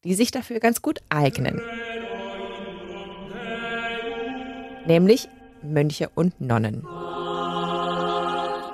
die 0.05 0.15
sich 0.15 0.31
dafür 0.31 0.61
ganz 0.61 0.83
gut 0.83 1.01
eignen 1.09 1.61
nämlich 4.87 5.29
Mönche 5.63 6.11
und 6.15 6.41
Nonnen. 6.41 6.87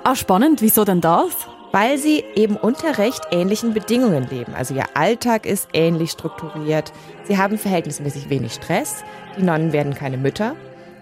Ah, 0.03 0.15
spannend. 0.15 0.61
Wieso 0.61 0.83
denn 0.83 1.01
das? 1.01 1.31
Weil 1.71 1.97
sie 1.97 2.23
eben 2.35 2.57
unter 2.57 2.97
recht 2.97 3.21
ähnlichen 3.31 3.73
Bedingungen 3.73 4.27
leben. 4.27 4.53
Also 4.55 4.73
ihr 4.73 4.85
Alltag 4.95 5.45
ist 5.45 5.69
ähnlich 5.73 6.11
strukturiert. 6.11 6.91
Sie 7.23 7.37
haben 7.37 7.57
verhältnismäßig 7.57 8.29
wenig 8.29 8.53
Stress. 8.53 9.03
Die 9.37 9.43
Nonnen 9.43 9.71
werden 9.71 9.93
keine 9.93 10.17
Mütter, 10.17 10.55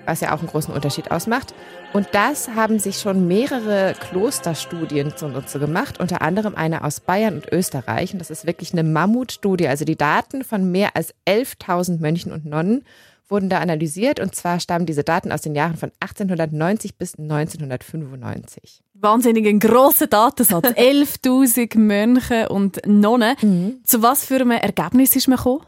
was 0.05 0.21
ja 0.21 0.33
auch 0.33 0.39
einen 0.39 0.49
großen 0.49 0.73
Unterschied 0.73 1.11
ausmacht. 1.11 1.55
Und 1.91 2.09
das 2.11 2.49
haben 2.49 2.77
sich 2.77 2.99
schon 2.99 3.27
mehrere 3.27 3.95
Klosterstudien 3.99 5.17
zunutze 5.17 5.59
gemacht, 5.59 5.99
unter 5.99 6.21
anderem 6.21 6.53
eine 6.55 6.83
aus 6.83 6.99
Bayern 6.99 7.35
und 7.35 7.51
Österreich. 7.51 8.13
Und 8.13 8.19
das 8.19 8.29
ist 8.29 8.45
wirklich 8.45 8.73
eine 8.73 8.83
Mammutstudie. 8.83 9.67
Also 9.67 9.85
die 9.85 9.97
Daten 9.97 10.43
von 10.43 10.71
mehr 10.71 10.95
als 10.95 11.15
11.000 11.27 11.99
Mönchen 11.99 12.31
und 12.31 12.45
Nonnen 12.45 12.83
wurden 13.29 13.49
da 13.49 13.59
analysiert 13.59 14.19
und 14.19 14.35
zwar 14.35 14.59
stammen 14.59 14.85
diese 14.85 15.03
Daten 15.03 15.31
aus 15.31 15.41
den 15.41 15.55
Jahren 15.55 15.77
von 15.77 15.91
1890 15.99 16.97
bis 16.97 17.17
1995. 17.17 18.81
Wahnsinnig 18.93 19.47
ein 19.47 19.59
grosser 19.59 20.07
Datensatz. 20.07 20.65
11.000 20.67 21.77
Mönche 21.77 22.49
und 22.49 22.81
Nonnen. 22.85 23.35
Mhm. 23.41 23.79
Zu 23.83 24.01
was 24.01 24.25
für 24.25 24.35
einem 24.35 24.51
Ergebnis 24.51 25.15
ist 25.15 25.27
man 25.27 25.37
gekommen? 25.37 25.61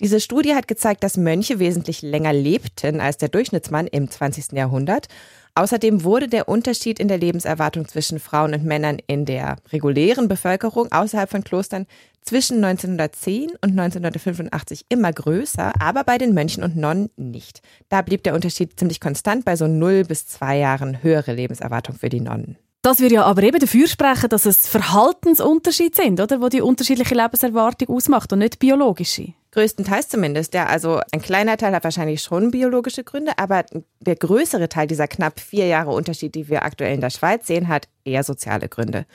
Diese 0.00 0.20
Studie 0.20 0.54
hat 0.54 0.68
gezeigt, 0.68 1.02
dass 1.02 1.16
Mönche 1.16 1.58
wesentlich 1.58 2.02
länger 2.02 2.32
lebten 2.32 3.00
als 3.00 3.16
der 3.16 3.28
Durchschnittsmann 3.28 3.88
im 3.88 4.08
20. 4.08 4.52
Jahrhundert. 4.52 5.08
Außerdem 5.56 6.04
wurde 6.04 6.28
der 6.28 6.48
Unterschied 6.48 7.00
in 7.00 7.08
der 7.08 7.18
Lebenserwartung 7.18 7.88
zwischen 7.88 8.20
Frauen 8.20 8.54
und 8.54 8.64
Männern 8.64 8.98
in 9.08 9.24
der 9.24 9.56
regulären 9.72 10.28
Bevölkerung 10.28 10.92
außerhalb 10.92 11.28
von 11.28 11.42
Klostern 11.42 11.86
zwischen 12.22 12.62
1910 12.62 13.50
und 13.60 13.70
1985 13.70 14.86
immer 14.88 15.12
größer, 15.12 15.72
aber 15.80 16.04
bei 16.04 16.16
den 16.16 16.32
Mönchen 16.32 16.62
und 16.62 16.76
Nonnen 16.76 17.10
nicht. 17.16 17.60
Da 17.88 18.02
blieb 18.02 18.22
der 18.22 18.34
Unterschied 18.34 18.78
ziemlich 18.78 19.00
konstant 19.00 19.44
bei 19.44 19.56
so 19.56 19.66
0 19.66 20.04
bis 20.04 20.28
2 20.28 20.58
Jahren 20.58 21.02
höhere 21.02 21.32
Lebenserwartung 21.32 21.96
für 21.96 22.08
die 22.08 22.20
Nonnen. 22.20 22.56
Das 22.82 23.00
würde 23.00 23.16
ja 23.16 23.24
aber 23.24 23.42
eben 23.42 23.58
dafür 23.58 23.88
sprechen, 23.88 24.28
dass 24.28 24.46
es 24.46 24.68
Verhaltensunterschiede 24.68 26.00
sind, 26.00 26.20
oder? 26.20 26.40
Wo 26.40 26.48
die 26.48 26.60
unterschiedliche 26.60 27.14
Lebenserwartung 27.14 27.88
ausmacht 27.88 28.32
und 28.32 28.38
nicht 28.38 28.60
biologische. 28.60 29.34
Größtenteils 29.50 30.08
zumindest, 30.08 30.54
ja. 30.54 30.66
Also 30.66 31.00
ein 31.12 31.20
kleiner 31.20 31.56
Teil 31.56 31.74
hat 31.74 31.82
wahrscheinlich 31.82 32.22
schon 32.22 32.52
biologische 32.52 33.02
Gründe, 33.02 33.32
aber 33.36 33.64
der 33.98 34.14
größere 34.14 34.68
Teil 34.68 34.86
dieser 34.86 35.08
knapp 35.08 35.40
vier 35.40 35.66
Jahre 35.66 35.90
Unterschied, 35.90 36.34
die 36.34 36.48
wir 36.48 36.64
aktuell 36.64 36.94
in 36.94 37.00
der 37.00 37.10
Schweiz 37.10 37.46
sehen, 37.48 37.66
hat 37.66 37.88
eher 38.04 38.22
soziale 38.22 38.68
Gründe. 38.68 39.06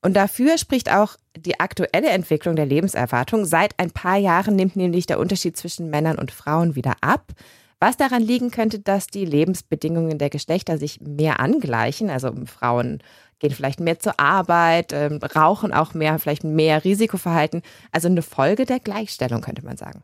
Und 0.00 0.14
dafür 0.14 0.56
spricht 0.56 0.90
auch 0.90 1.16
die 1.36 1.60
aktuelle 1.60 2.08
Entwicklung 2.08 2.56
der 2.56 2.64
Lebenserwartung. 2.64 3.44
Seit 3.44 3.78
ein 3.78 3.90
paar 3.90 4.16
Jahren 4.16 4.56
nimmt 4.56 4.76
nämlich 4.76 5.04
der 5.04 5.18
Unterschied 5.18 5.58
zwischen 5.58 5.90
Männern 5.90 6.18
und 6.18 6.30
Frauen 6.30 6.74
wieder 6.74 6.94
ab. 7.02 7.32
Was 7.82 7.96
daran 7.96 8.22
liegen 8.22 8.50
könnte, 8.50 8.78
dass 8.78 9.06
die 9.06 9.24
Lebensbedingungen 9.24 10.18
der 10.18 10.28
Geschlechter 10.28 10.76
sich 10.76 11.00
mehr 11.00 11.40
angleichen. 11.40 12.10
Also 12.10 12.30
Frauen 12.44 13.02
gehen 13.38 13.52
vielleicht 13.52 13.80
mehr 13.80 13.98
zur 13.98 14.20
Arbeit, 14.20 14.92
äh, 14.92 15.08
rauchen 15.34 15.72
auch 15.72 15.94
mehr, 15.94 16.18
vielleicht 16.18 16.44
mehr 16.44 16.84
Risikoverhalten. 16.84 17.62
Also 17.90 18.08
eine 18.08 18.20
Folge 18.20 18.66
der 18.66 18.80
Gleichstellung 18.80 19.40
könnte 19.40 19.64
man 19.64 19.78
sagen. 19.78 20.02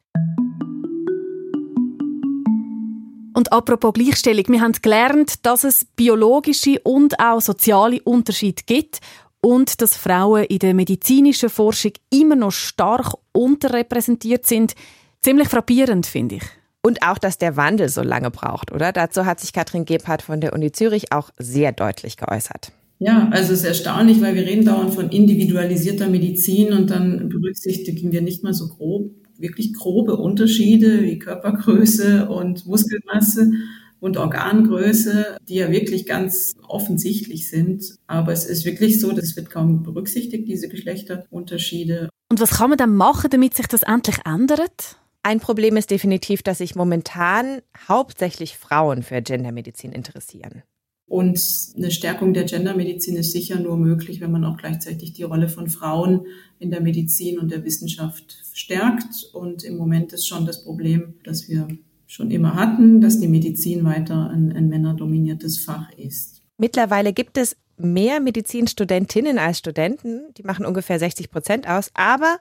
Und 3.34 3.52
apropos 3.52 3.92
Gleichstellung, 3.92 4.44
wir 4.48 4.62
haben 4.62 4.72
gelernt, 4.80 5.44
dass 5.44 5.62
es 5.62 5.84
biologische 5.84 6.80
und 6.82 7.20
auch 7.20 7.42
soziale 7.42 8.00
Unterschiede 8.02 8.62
gibt 8.64 9.00
und 9.42 9.82
dass 9.82 9.98
Frauen 9.98 10.44
in 10.44 10.60
der 10.60 10.72
medizinischen 10.72 11.50
Forschung 11.50 11.92
immer 12.08 12.36
noch 12.36 12.52
stark 12.52 13.12
unterrepräsentiert 13.32 14.46
sind. 14.46 14.74
Ziemlich 15.20 15.48
frappierend, 15.50 16.06
finde 16.06 16.36
ich. 16.36 16.42
Und 16.86 17.02
auch, 17.02 17.18
dass 17.18 17.36
der 17.36 17.56
Wandel 17.56 17.88
so 17.88 18.00
lange 18.00 18.30
braucht, 18.30 18.70
oder? 18.70 18.92
Dazu 18.92 19.26
hat 19.26 19.40
sich 19.40 19.52
Katrin 19.52 19.86
Gebhardt 19.86 20.22
von 20.22 20.40
der 20.40 20.52
Uni 20.52 20.70
Zürich 20.70 21.10
auch 21.10 21.30
sehr 21.36 21.72
deutlich 21.72 22.16
geäußert. 22.16 22.70
Ja, 23.00 23.28
also 23.32 23.54
es 23.54 23.62
ist 23.62 23.64
erstaunlich, 23.64 24.20
weil 24.20 24.36
wir 24.36 24.46
reden 24.46 24.64
dauernd 24.64 24.94
von 24.94 25.08
individualisierter 25.08 26.08
Medizin 26.08 26.72
und 26.72 26.90
dann 26.90 27.28
berücksichtigen 27.28 28.12
wir 28.12 28.20
nicht 28.20 28.44
mal 28.44 28.54
so 28.54 28.68
grob, 28.68 29.10
wirklich 29.36 29.74
grobe 29.74 30.14
Unterschiede 30.14 31.02
wie 31.02 31.18
Körpergröße 31.18 32.28
und 32.28 32.66
Muskelmasse 32.66 33.50
und 33.98 34.16
Organgröße, 34.16 35.38
die 35.48 35.56
ja 35.56 35.72
wirklich 35.72 36.06
ganz 36.06 36.52
offensichtlich 36.68 37.50
sind. 37.50 37.96
Aber 38.06 38.30
es 38.30 38.44
ist 38.44 38.64
wirklich 38.64 39.00
so, 39.00 39.10
dass 39.10 39.24
es 39.24 39.36
wird 39.36 39.50
kaum 39.50 39.82
berücksichtigt, 39.82 40.46
diese 40.46 40.68
Geschlechterunterschiede. 40.68 42.10
Und 42.30 42.40
was 42.40 42.58
kann 42.58 42.70
man 42.70 42.78
dann 42.78 42.94
machen, 42.94 43.28
damit 43.28 43.54
sich 43.54 43.66
das 43.66 43.82
endlich 43.82 44.18
ändert? 44.24 44.98
Ein 45.26 45.40
Problem 45.40 45.76
ist 45.76 45.90
definitiv, 45.90 46.44
dass 46.44 46.58
sich 46.58 46.76
momentan 46.76 47.60
hauptsächlich 47.88 48.56
Frauen 48.56 49.02
für 49.02 49.20
Gendermedizin 49.20 49.90
interessieren. 49.90 50.62
Und 51.08 51.44
eine 51.76 51.90
Stärkung 51.90 52.32
der 52.32 52.44
Gendermedizin 52.44 53.16
ist 53.16 53.32
sicher 53.32 53.58
nur 53.58 53.76
möglich, 53.76 54.20
wenn 54.20 54.30
man 54.30 54.44
auch 54.44 54.56
gleichzeitig 54.56 55.14
die 55.14 55.24
Rolle 55.24 55.48
von 55.48 55.68
Frauen 55.68 56.26
in 56.60 56.70
der 56.70 56.80
Medizin 56.80 57.40
und 57.40 57.50
der 57.50 57.64
Wissenschaft 57.64 58.36
stärkt. 58.52 59.28
Und 59.32 59.64
im 59.64 59.76
Moment 59.76 60.12
ist 60.12 60.28
schon 60.28 60.46
das 60.46 60.62
Problem, 60.62 61.14
dass 61.24 61.48
wir 61.48 61.66
schon 62.06 62.30
immer 62.30 62.54
hatten, 62.54 63.00
dass 63.00 63.18
die 63.18 63.26
Medizin 63.26 63.84
weiter 63.84 64.30
ein, 64.30 64.52
ein 64.52 64.68
männerdominiertes 64.68 65.58
Fach 65.58 65.90
ist. 65.96 66.44
Mittlerweile 66.56 67.12
gibt 67.12 67.36
es 67.36 67.56
mehr 67.76 68.20
Medizinstudentinnen 68.20 69.38
als 69.40 69.58
Studenten. 69.58 70.32
Die 70.36 70.44
machen 70.44 70.64
ungefähr 70.64 71.00
60 71.00 71.32
Prozent 71.32 71.68
aus. 71.68 71.90
Aber 71.94 72.38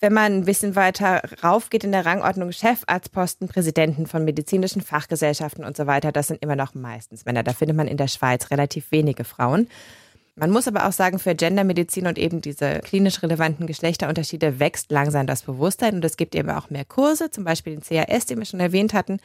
wenn 0.00 0.12
man 0.12 0.32
ein 0.32 0.44
bisschen 0.44 0.76
weiter 0.76 1.22
raufgeht 1.42 1.84
in 1.84 1.92
der 1.92 2.04
Rangordnung, 2.04 2.50
Chefarztposten, 2.50 3.48
Präsidenten 3.48 4.06
von 4.06 4.24
medizinischen 4.24 4.82
Fachgesellschaften 4.82 5.64
und 5.64 5.76
so 5.76 5.86
weiter, 5.86 6.12
das 6.12 6.28
sind 6.28 6.42
immer 6.42 6.56
noch 6.56 6.74
meistens 6.74 7.24
Männer. 7.24 7.42
Da 7.42 7.52
findet 7.52 7.76
man 7.76 7.88
in 7.88 7.96
der 7.96 8.08
Schweiz 8.08 8.50
relativ 8.50 8.90
wenige 8.90 9.24
Frauen. 9.24 9.68
Man 10.36 10.50
muss 10.50 10.66
aber 10.66 10.88
auch 10.88 10.92
sagen, 10.92 11.20
für 11.20 11.36
Gendermedizin 11.36 12.08
und 12.08 12.18
eben 12.18 12.40
diese 12.40 12.80
klinisch 12.80 13.22
relevanten 13.22 13.68
Geschlechterunterschiede 13.68 14.58
wächst 14.58 14.90
langsam 14.90 15.28
das 15.28 15.42
Bewusstsein 15.42 15.94
und 15.94 16.04
es 16.04 16.16
gibt 16.16 16.34
eben 16.34 16.50
auch 16.50 16.70
mehr 16.70 16.84
Kurse, 16.84 17.30
zum 17.30 17.44
Beispiel 17.44 17.76
den 17.76 17.82
CAS, 17.82 18.26
den 18.26 18.38
wir 18.38 18.44
schon 18.44 18.58
erwähnt 18.58 18.94
hatten. 18.94 19.20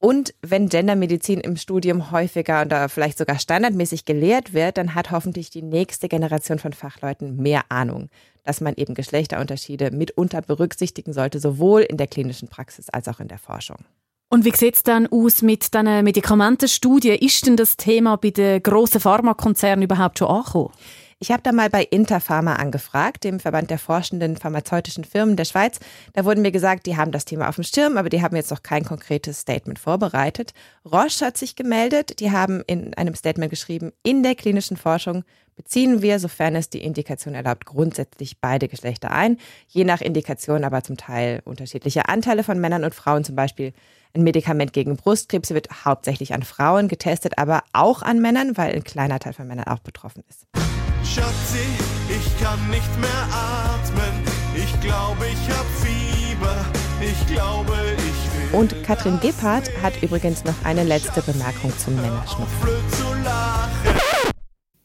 Und 0.00 0.34
wenn 0.42 0.68
Gendermedizin 0.68 1.38
im 1.38 1.56
Studium 1.56 2.10
häufiger 2.10 2.62
oder 2.62 2.88
vielleicht 2.88 3.18
sogar 3.18 3.38
standardmäßig 3.38 4.04
gelehrt 4.04 4.52
wird, 4.52 4.78
dann 4.78 4.96
hat 4.96 5.12
hoffentlich 5.12 5.50
die 5.50 5.62
nächste 5.62 6.08
Generation 6.08 6.58
von 6.58 6.72
Fachleuten 6.72 7.36
mehr 7.36 7.62
Ahnung, 7.68 8.08
dass 8.44 8.60
man 8.60 8.74
eben 8.76 8.94
Geschlechterunterschiede 8.94 9.90
mitunter 9.90 10.42
berücksichtigen 10.42 11.12
sollte, 11.12 11.40
sowohl 11.40 11.82
in 11.82 11.96
der 11.96 12.06
klinischen 12.06 12.48
Praxis 12.48 12.88
als 12.88 13.08
auch 13.08 13.20
in 13.20 13.28
der 13.28 13.38
Forschung. 13.38 13.78
Und 14.28 14.46
wie 14.46 14.56
sieht 14.56 14.76
es 14.76 14.82
dann 14.82 15.06
aus 15.08 15.42
mit 15.42 15.74
diesen 15.74 16.04
Medikamentenstudien? 16.04 17.18
Ist 17.18 17.46
denn 17.46 17.56
das 17.56 17.76
Thema 17.76 18.16
bei 18.16 18.30
den 18.30 18.62
grossen 18.62 19.00
Pharmakonzernen 19.00 19.82
überhaupt 19.82 20.18
schon 20.18 20.28
angekommen? 20.28 20.72
Ich 21.22 21.30
habe 21.30 21.40
da 21.44 21.52
mal 21.52 21.70
bei 21.70 21.84
Interpharma 21.84 22.56
angefragt, 22.56 23.22
dem 23.22 23.38
Verband 23.38 23.70
der 23.70 23.78
forschenden 23.78 24.36
pharmazeutischen 24.36 25.04
Firmen 25.04 25.36
der 25.36 25.44
Schweiz. 25.44 25.78
Da 26.14 26.24
wurde 26.24 26.40
mir 26.40 26.50
gesagt, 26.50 26.84
die 26.84 26.96
haben 26.96 27.12
das 27.12 27.24
Thema 27.24 27.48
auf 27.48 27.54
dem 27.54 27.62
Schirm, 27.62 27.96
aber 27.96 28.08
die 28.08 28.22
haben 28.22 28.34
jetzt 28.34 28.50
noch 28.50 28.64
kein 28.64 28.84
konkretes 28.84 29.38
Statement 29.38 29.78
vorbereitet. 29.78 30.52
Roche 30.84 31.24
hat 31.24 31.36
sich 31.36 31.54
gemeldet. 31.54 32.18
Die 32.18 32.32
haben 32.32 32.64
in 32.66 32.92
einem 32.94 33.14
Statement 33.14 33.50
geschrieben, 33.50 33.92
in 34.02 34.24
der 34.24 34.34
klinischen 34.34 34.76
Forschung 34.76 35.22
beziehen 35.54 36.02
wir, 36.02 36.18
sofern 36.18 36.56
es 36.56 36.70
die 36.70 36.82
Indikation 36.82 37.34
erlaubt, 37.34 37.66
grundsätzlich 37.66 38.40
beide 38.40 38.66
Geschlechter 38.66 39.12
ein. 39.12 39.38
Je 39.68 39.84
nach 39.84 40.00
Indikation 40.00 40.64
aber 40.64 40.82
zum 40.82 40.96
Teil 40.96 41.40
unterschiedliche 41.44 42.08
Anteile 42.08 42.42
von 42.42 42.60
Männern 42.60 42.82
und 42.82 42.96
Frauen, 42.96 43.22
zum 43.22 43.36
Beispiel 43.36 43.72
ein 44.12 44.24
Medikament 44.24 44.72
gegen 44.72 44.96
Brustkrebs 44.96 45.50
wird 45.50 45.84
hauptsächlich 45.84 46.34
an 46.34 46.42
Frauen 46.42 46.88
getestet, 46.88 47.38
aber 47.38 47.62
auch 47.72 48.02
an 48.02 48.20
Männern, 48.20 48.56
weil 48.56 48.74
ein 48.74 48.82
kleiner 48.82 49.20
Teil 49.20 49.34
von 49.34 49.46
Männern 49.46 49.68
auch 49.68 49.78
betroffen 49.78 50.24
ist. 50.28 50.48
Schatzi, 51.14 51.58
ich 52.08 52.42
kann 52.42 52.58
nicht 52.70 52.98
mehr 52.98 53.28
atmen. 53.30 54.24
Ich 54.56 54.80
glaube, 54.80 55.26
ich 55.26 55.46
hab 55.50 55.66
Fieber. 55.82 56.64
Ich 57.02 57.26
glaube, 57.26 57.74
ich 57.98 58.52
will. 58.52 58.58
Und 58.58 58.82
Katrin 58.82 59.20
Gebhardt 59.20 59.70
hat 59.82 60.02
übrigens 60.02 60.42
noch 60.44 60.54
eine 60.64 60.84
letzte 60.84 61.20
Bemerkung 61.20 61.70
zum 61.76 61.96
Männerschnupfen. 61.96 62.68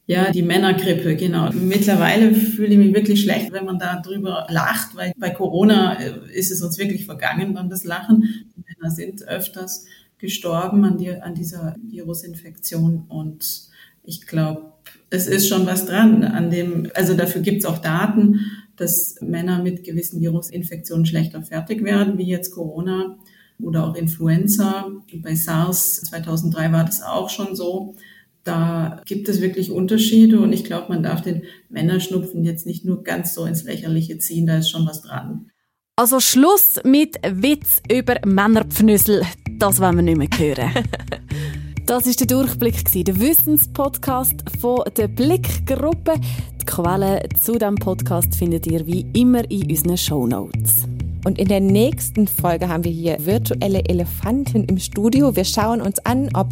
Ja, 0.04 0.30
die 0.30 0.42
Männergrippe, 0.42 1.16
genau. 1.16 1.50
Mittlerweile 1.52 2.34
fühle 2.34 2.74
ich 2.74 2.78
mich 2.78 2.94
wirklich 2.94 3.22
schlecht, 3.22 3.50
wenn 3.52 3.64
man 3.64 3.78
da 3.78 3.98
drüber 4.00 4.46
lacht, 4.50 4.94
weil 4.96 5.14
bei 5.16 5.30
Corona 5.30 5.98
äh, 5.98 6.12
ist 6.30 6.50
es 6.50 6.60
uns 6.60 6.76
wirklich 6.76 7.06
vergangen, 7.06 7.54
dann 7.54 7.70
das 7.70 7.84
Lachen. 7.84 8.44
Die 8.54 8.64
Männer 8.66 8.94
sind 8.94 9.26
öfters 9.26 9.86
gestorben 10.18 10.84
an, 10.84 10.98
die, 10.98 11.10
an 11.10 11.34
dieser 11.34 11.74
Virusinfektion 11.90 13.06
und 13.08 13.68
ich 14.02 14.26
glaube, 14.26 14.72
es 15.10 15.26
ist 15.26 15.48
schon 15.48 15.66
was 15.66 15.86
dran 15.86 16.22
an 16.24 16.50
dem, 16.50 16.90
also 16.94 17.14
dafür 17.14 17.40
gibt 17.40 17.58
es 17.58 17.64
auch 17.64 17.78
Daten, 17.78 18.40
dass 18.76 19.16
Männer 19.20 19.62
mit 19.62 19.84
gewissen 19.84 20.20
Virusinfektionen 20.20 21.06
schlechter 21.06 21.42
fertig 21.42 21.82
werden, 21.82 22.18
wie 22.18 22.26
jetzt 22.26 22.52
Corona 22.52 23.16
oder 23.60 23.84
auch 23.86 23.94
Influenza. 23.94 24.90
Bei 25.22 25.34
SARS 25.34 26.02
2003 26.02 26.72
war 26.72 26.84
das 26.84 27.02
auch 27.02 27.30
schon 27.30 27.56
so. 27.56 27.96
Da 28.44 29.02
gibt 29.04 29.28
es 29.28 29.40
wirklich 29.40 29.70
Unterschiede 29.70 30.40
und 30.40 30.52
ich 30.52 30.64
glaube, 30.64 30.86
man 30.90 31.02
darf 31.02 31.22
den 31.22 31.42
Männerschnupfen 31.68 32.44
jetzt 32.44 32.66
nicht 32.66 32.84
nur 32.84 33.02
ganz 33.02 33.34
so 33.34 33.44
ins 33.44 33.64
Lächerliche 33.64 34.18
ziehen, 34.18 34.46
da 34.46 34.58
ist 34.58 34.70
schon 34.70 34.86
was 34.86 35.02
dran. 35.02 35.50
Also 35.96 36.20
Schluss 36.20 36.78
mit 36.84 37.16
Witz 37.28 37.82
über 37.92 38.16
Männerpfnüssel. 38.24 39.22
Das 39.58 39.80
wollen 39.80 39.96
wir 39.96 40.02
nicht 40.02 40.38
mehr 40.38 40.56
hören. 40.56 40.84
Das 41.88 42.06
ist 42.06 42.20
der 42.20 42.26
Durchblick, 42.26 42.84
der 42.92 43.18
Wissenspodcast 43.18 44.34
von 44.60 44.82
der 44.98 45.08
Blickgruppe. 45.08 46.20
Die 46.60 46.64
Quellen 46.66 47.18
zu 47.40 47.52
diesem 47.52 47.76
Podcast 47.76 48.34
findet 48.34 48.66
ihr 48.66 48.86
wie 48.86 49.06
immer 49.14 49.50
in 49.50 49.70
unseren 49.70 49.96
Shownotes. 49.96 50.84
Und 51.24 51.38
in 51.38 51.48
der 51.48 51.60
nächsten 51.60 52.28
Folge 52.28 52.68
haben 52.68 52.84
wir 52.84 52.92
hier 52.92 53.24
virtuelle 53.24 53.82
Elefanten 53.86 54.64
im 54.64 54.78
Studio. 54.78 55.34
Wir 55.34 55.46
schauen 55.46 55.80
uns 55.80 55.98
an, 56.00 56.28
ob 56.34 56.48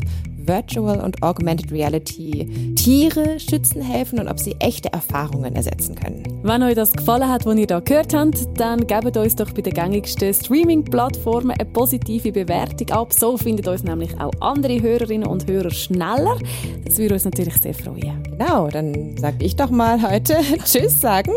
Virtual 0.47 1.01
und 1.01 1.23
Augmented 1.23 1.73
Reality 1.73 2.75
Tiere 2.77 3.39
schützen 3.41 3.83
helfen 3.83 4.19
und 4.19 4.29
ob 4.29 4.39
sie 4.39 4.55
echte 4.59 4.93
Erfahrungen 4.93 5.55
ersetzen 5.55 5.95
können. 5.95 6.23
Wenn 6.43 6.63
euch 6.63 6.75
das 6.75 6.93
gefallen 6.93 7.29
hat, 7.29 7.45
was 7.45 7.57
ihr 7.57 7.67
hier 7.67 7.81
gehört 7.81 8.15
habt, 8.15 8.39
dann 8.59 8.87
gebt 8.87 9.17
uns 9.17 9.37
doch 9.37 9.53
bei 9.53 9.63
den 9.63 9.75
gängigsten 9.75 10.33
Streaming-Plattformen 10.33 11.51
eine 11.51 11.69
positive 11.69 12.33
Bewertung 12.33 12.91
ab. 12.91 13.13
So 13.13 13.37
findet 13.37 13.67
uns 13.69 13.83
nämlich 13.83 14.19
auch 14.21 14.33
andere 14.41 14.81
Hörerinnen 14.81 15.27
und 15.27 15.47
Hörer 15.47 15.71
schneller. 15.71 16.39
Das 16.85 16.99
würde 16.99 17.15
uns 17.15 17.25
natürlich 17.25 17.57
sehr 17.57 17.75
freuen. 17.75 18.23
Genau, 18.25 18.69
dann 18.69 19.17
sage 19.17 19.45
ich 19.45 19.57
doch 19.57 19.71
mal 19.71 20.01
heute 20.03 20.37
Tschüss 20.65 21.01
sagen 21.01 21.33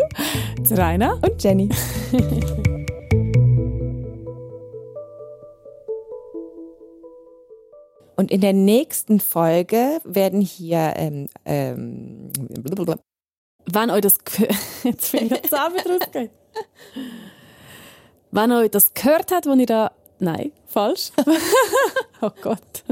zu 0.63 0.77
Rainer 0.77 1.19
und 1.21 1.41
Jenny. 1.43 1.69
Und 8.19 8.31
in 8.31 8.41
der 8.41 8.51
nächsten 8.51 9.21
Folge 9.21 10.01
werden 10.03 10.41
hier 10.41 10.91
ähm, 10.97 11.29
ähm, 11.45 12.33
wenn 13.65 13.89
euch 13.91 14.01
das 14.01 14.17
jetzt 14.83 15.13
bin 15.13 15.27
ich 15.27 15.41
zusammen. 15.43 15.77
Wenn 18.31 18.51
euch 18.51 18.71
das 18.71 18.93
gehört 18.93 19.31
hat, 19.31 19.45
wo 19.45 19.53
ihr 19.53 19.65
da 19.65 19.93
nein, 20.19 20.51
falsch. 20.65 21.11
oh 22.21 22.31
Gott. 22.41 22.83